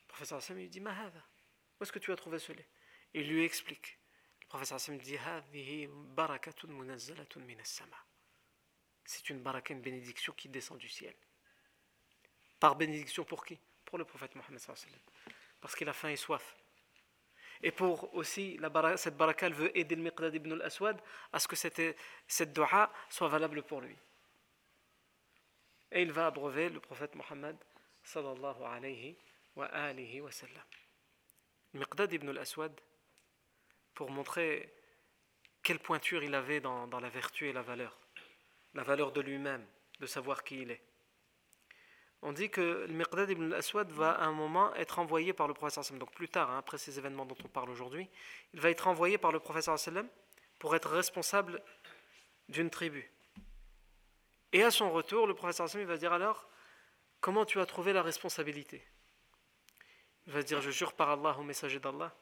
[0.00, 1.22] Le prophète sallam lui dit Mahada,
[1.78, 2.68] où est-ce que tu as trouvé ce lait?
[3.14, 3.98] Il lui explique.
[4.42, 5.18] Le prophète sallam dit
[9.04, 11.14] C'est une baraka, une bénédiction qui descend du ciel.
[12.58, 13.58] Par bénédiction pour qui?
[13.84, 14.60] Pour le prophète Mohammed
[15.60, 16.56] parce qu'il a faim et soif.
[17.62, 18.58] Et pour aussi,
[18.96, 21.00] cette baraka, veut aider le Miqdad ibn al-Aswad
[21.32, 21.96] à ce que cette,
[22.26, 23.96] cette dua soit valable pour lui.
[25.92, 27.56] Et il va abreuver le prophète Mohammed
[28.02, 29.16] sallallahu alayhi
[29.54, 30.64] wa alihi wa sallam.
[31.74, 32.72] Miqdad ibn al-Aswad,
[33.94, 34.72] pour montrer
[35.62, 37.98] quelle pointure il avait dans, dans la vertu et la valeur,
[38.74, 39.66] la valeur de lui-même,
[40.00, 40.82] de savoir qui il est.
[42.22, 45.54] on dit que le Miqdad ibn al-Aswad va à un moment être envoyé par le
[45.54, 46.00] professeur sallam.
[46.00, 48.08] Donc plus tard, hein, après ces événements dont on parle aujourd'hui,
[48.54, 49.76] il va être envoyé par le professeur
[50.58, 51.62] pour être responsable
[52.48, 53.10] d'une tribu.
[54.52, 56.48] Et à son retour, le professeur sallam va dire alors,
[57.20, 58.82] comment tu as trouvé la responsabilité?
[60.26, 62.12] Il va dire, je jure par Allah au messager d'Allah,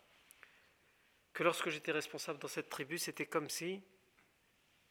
[1.32, 3.82] que lorsque j'étais responsable dans cette tribu, c'était comme si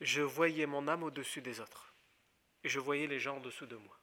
[0.01, 1.93] je voyais mon âme au-dessus des autres.
[2.63, 3.99] Et je voyais les gens en dessous de moi.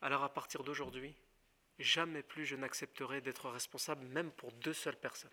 [0.00, 1.14] Alors à partir d'aujourd'hui,
[1.78, 5.30] jamais plus je n'accepterai d'être responsable même pour deux seules personnes.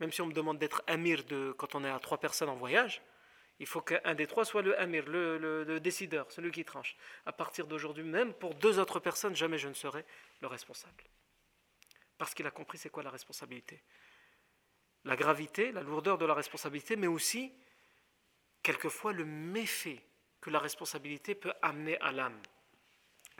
[0.00, 2.56] Même si on me demande d'être amir de, quand on est à trois personnes en
[2.56, 3.02] voyage,
[3.60, 6.96] il faut qu'un des trois soit le amir, le, décideur, celui qui tranche.
[7.26, 10.06] À partir d'aujourd'hui, même pour deux autres personnes, jamais je ne serai
[10.40, 11.04] le responsable.
[12.16, 13.82] Parce qu'il a compris c'est quoi la responsabilité.
[15.04, 17.52] La gravité, la lourdeur de la responsabilité, mais aussi
[18.62, 20.02] quelquefois le méfait
[20.40, 22.40] que la responsabilité peut amener à l'âme.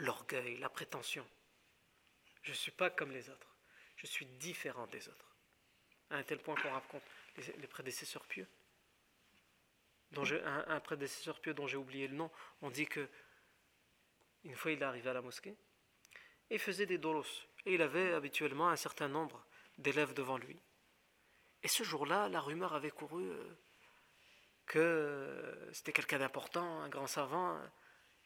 [0.01, 1.27] L'orgueil, la prétention.
[2.43, 3.55] Je ne suis pas comme les autres.
[3.97, 5.37] Je suis différent des autres.
[6.09, 7.03] À un tel point qu'on raconte
[7.37, 8.49] les, prédécesseurs pieux.
[10.13, 12.31] Dont un, prédécesseur pieux dont j'ai oublié le nom,
[12.63, 13.09] on dit que
[14.45, 15.55] une fois il est arrivé à la mosquée
[16.49, 17.47] et faisait des dolos.
[17.67, 19.45] Et il avait habituellement un certain nombre
[19.77, 20.59] d'élèves devant lui.
[21.63, 23.59] Et ce jour-là, la rumeur avait couru euh,
[24.65, 27.61] que c'était quelqu'un d'important, un grand savant.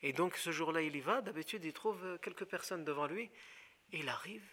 [0.02, 1.20] Et donc ce jour-là, il y va.
[1.20, 3.30] D'habitude, il trouve quelques personnes devant lui.
[3.92, 4.44] Et il arrive.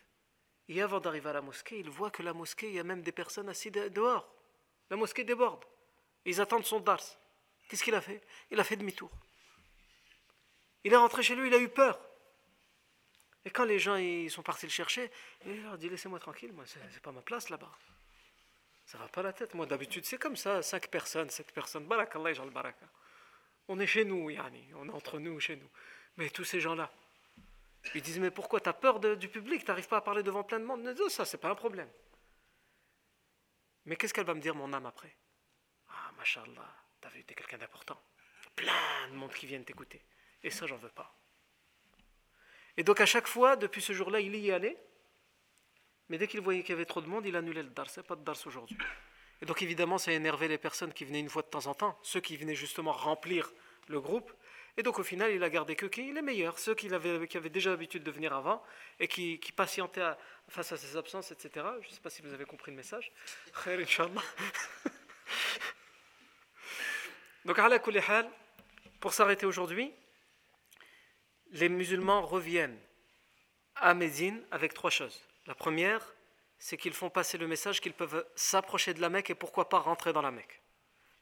[0.70, 3.02] Et avant d'arriver à la mosquée, il voit que la mosquée, il y a même
[3.02, 4.34] des personnes assises dehors.
[4.90, 5.64] La mosquée déborde.
[6.26, 7.02] Ils attendent son dars.
[7.68, 8.22] Qu'est-ce qu'il a fait?
[8.52, 9.12] Il a fait demi-tour.
[10.84, 12.00] Il est rentré chez lui, il a eu peur.
[13.44, 15.12] Et quand les gens ils sont partis le chercher,
[15.46, 17.72] il leur dit Laissez-moi tranquille, moi, c'est pas ma place là-bas.
[18.86, 19.54] Ça va pas la tête.
[19.54, 20.62] Moi, d'habitude, c'est comme ça.
[20.62, 21.86] Cinq personnes, sept personnes.
[21.86, 22.86] Barakallah, le baraka.
[23.68, 24.72] On est chez nous, yani.
[24.76, 25.70] On est entre nous, chez nous.
[26.18, 26.92] Mais tous ces gens-là,
[27.96, 29.66] ils disent Mais pourquoi tu as peur du public?
[29.66, 30.82] Tu pas à parler devant plein de monde?
[30.82, 31.90] Non, ça, c'est pas un problème.
[33.86, 35.16] Mais qu'est-ce qu'elle va me dire, mon âme, après?
[35.90, 38.00] Ah, mashallah, t'as vu, t'es quelqu'un d'important.
[38.56, 40.04] Plein de monde qui viennent t'écouter.
[40.44, 41.16] Et ça, j'en veux pas.
[42.78, 44.78] Et donc, à chaque fois, depuis ce jour-là, il y allait.
[46.10, 47.72] Mais dès qu'il voyait qu'il y avait trop de monde, il annulait le.
[47.88, 48.78] C'est pas de dars aujourd'hui.
[49.42, 51.98] Et donc évidemment, ça énervait les personnes qui venaient une fois de temps en temps,
[52.04, 53.52] ceux qui venaient justement remplir
[53.88, 54.32] le groupe.
[54.78, 56.14] Et donc au final, il a gardé que qui?
[56.14, 58.64] Les meilleurs, ceux qui avaient, déjà l'habitude de venir avant
[59.00, 60.14] et qui, patientaient
[60.48, 61.66] face à ses absences, etc.
[61.82, 63.12] Je ne sais pas si vous avez compris le message.
[67.46, 67.80] donc à la
[69.00, 69.92] pour s'arrêter aujourd'hui,
[71.52, 72.80] les musulmans reviennent
[73.76, 75.20] à Médine avec trois choses.
[75.48, 76.14] La première,
[76.64, 79.80] c'est qu'ils font passer le message qu'ils peuvent s'approcher de la Mecque et pourquoi pas
[79.80, 80.62] rentrer dans la Mecque.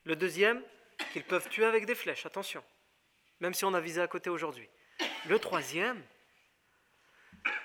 [0.03, 0.61] Le deuxième,
[1.13, 2.61] qu'ils peuvent tuer avec des flèches, attention,
[3.39, 4.67] même si on a visé à côté aujourd'hui.
[5.27, 6.03] Le troisième,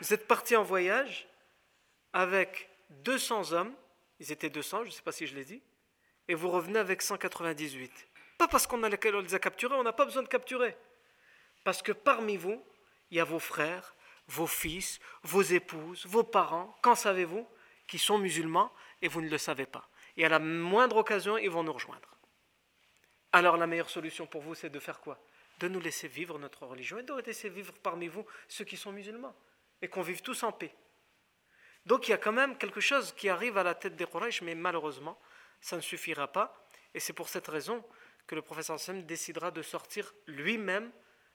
[0.01, 1.27] vous êtes partis en voyage
[2.12, 3.75] avec 200 hommes,
[4.20, 5.61] ils étaient 200, je ne sais pas si je l'ai dit,
[6.29, 7.91] et vous revenez avec 198.
[8.39, 10.77] Pas parce qu'on les a capturés, on n'a pas besoin de capturer.
[11.64, 12.64] Parce que parmi vous,
[13.11, 13.97] il y a vos frères,
[14.29, 17.49] vos fils, vos épouses, vos parents, qu'en savez-vous?
[17.87, 18.72] Qui sont musulmans
[19.03, 19.89] et vous ne le savez pas.
[20.16, 22.16] Et à la moindre occasion, ils vont nous rejoindre.
[23.32, 25.18] Alors la meilleure solution pour vous, c'est de faire quoi?
[25.59, 28.93] De nous laisser vivre notre religion et de laisser vivre parmi vous ceux qui sont
[28.93, 29.35] musulmans.
[29.82, 30.74] Et qu'on vive tous en paix.
[31.85, 34.43] Donc il y a quand même quelque chose qui arrive à la tête des Quraysh,
[34.43, 35.20] mais malheureusement,
[35.61, 36.64] ça ne suffira pas.
[36.95, 37.85] Et c'est pour cette raison
[38.26, 40.91] que le professeur Sam décidera de sortir lui-même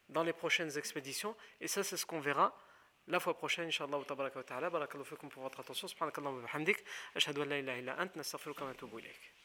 [0.07, 1.35] dans les prochaines expéditions.
[1.61, 2.57] Et ça, c'est ce qu'on verra
[3.09, 4.69] لا فوا بروشين إن شاء الله تبارك وتعالى.
[4.69, 6.83] بارك الله فيكم بوفوتر اتونسيون سبحانك اللهم وبحمدك.
[7.15, 8.17] أشهد أن لا إله إلا أنت.
[8.17, 9.38] نستغفرك ونتوب إليك.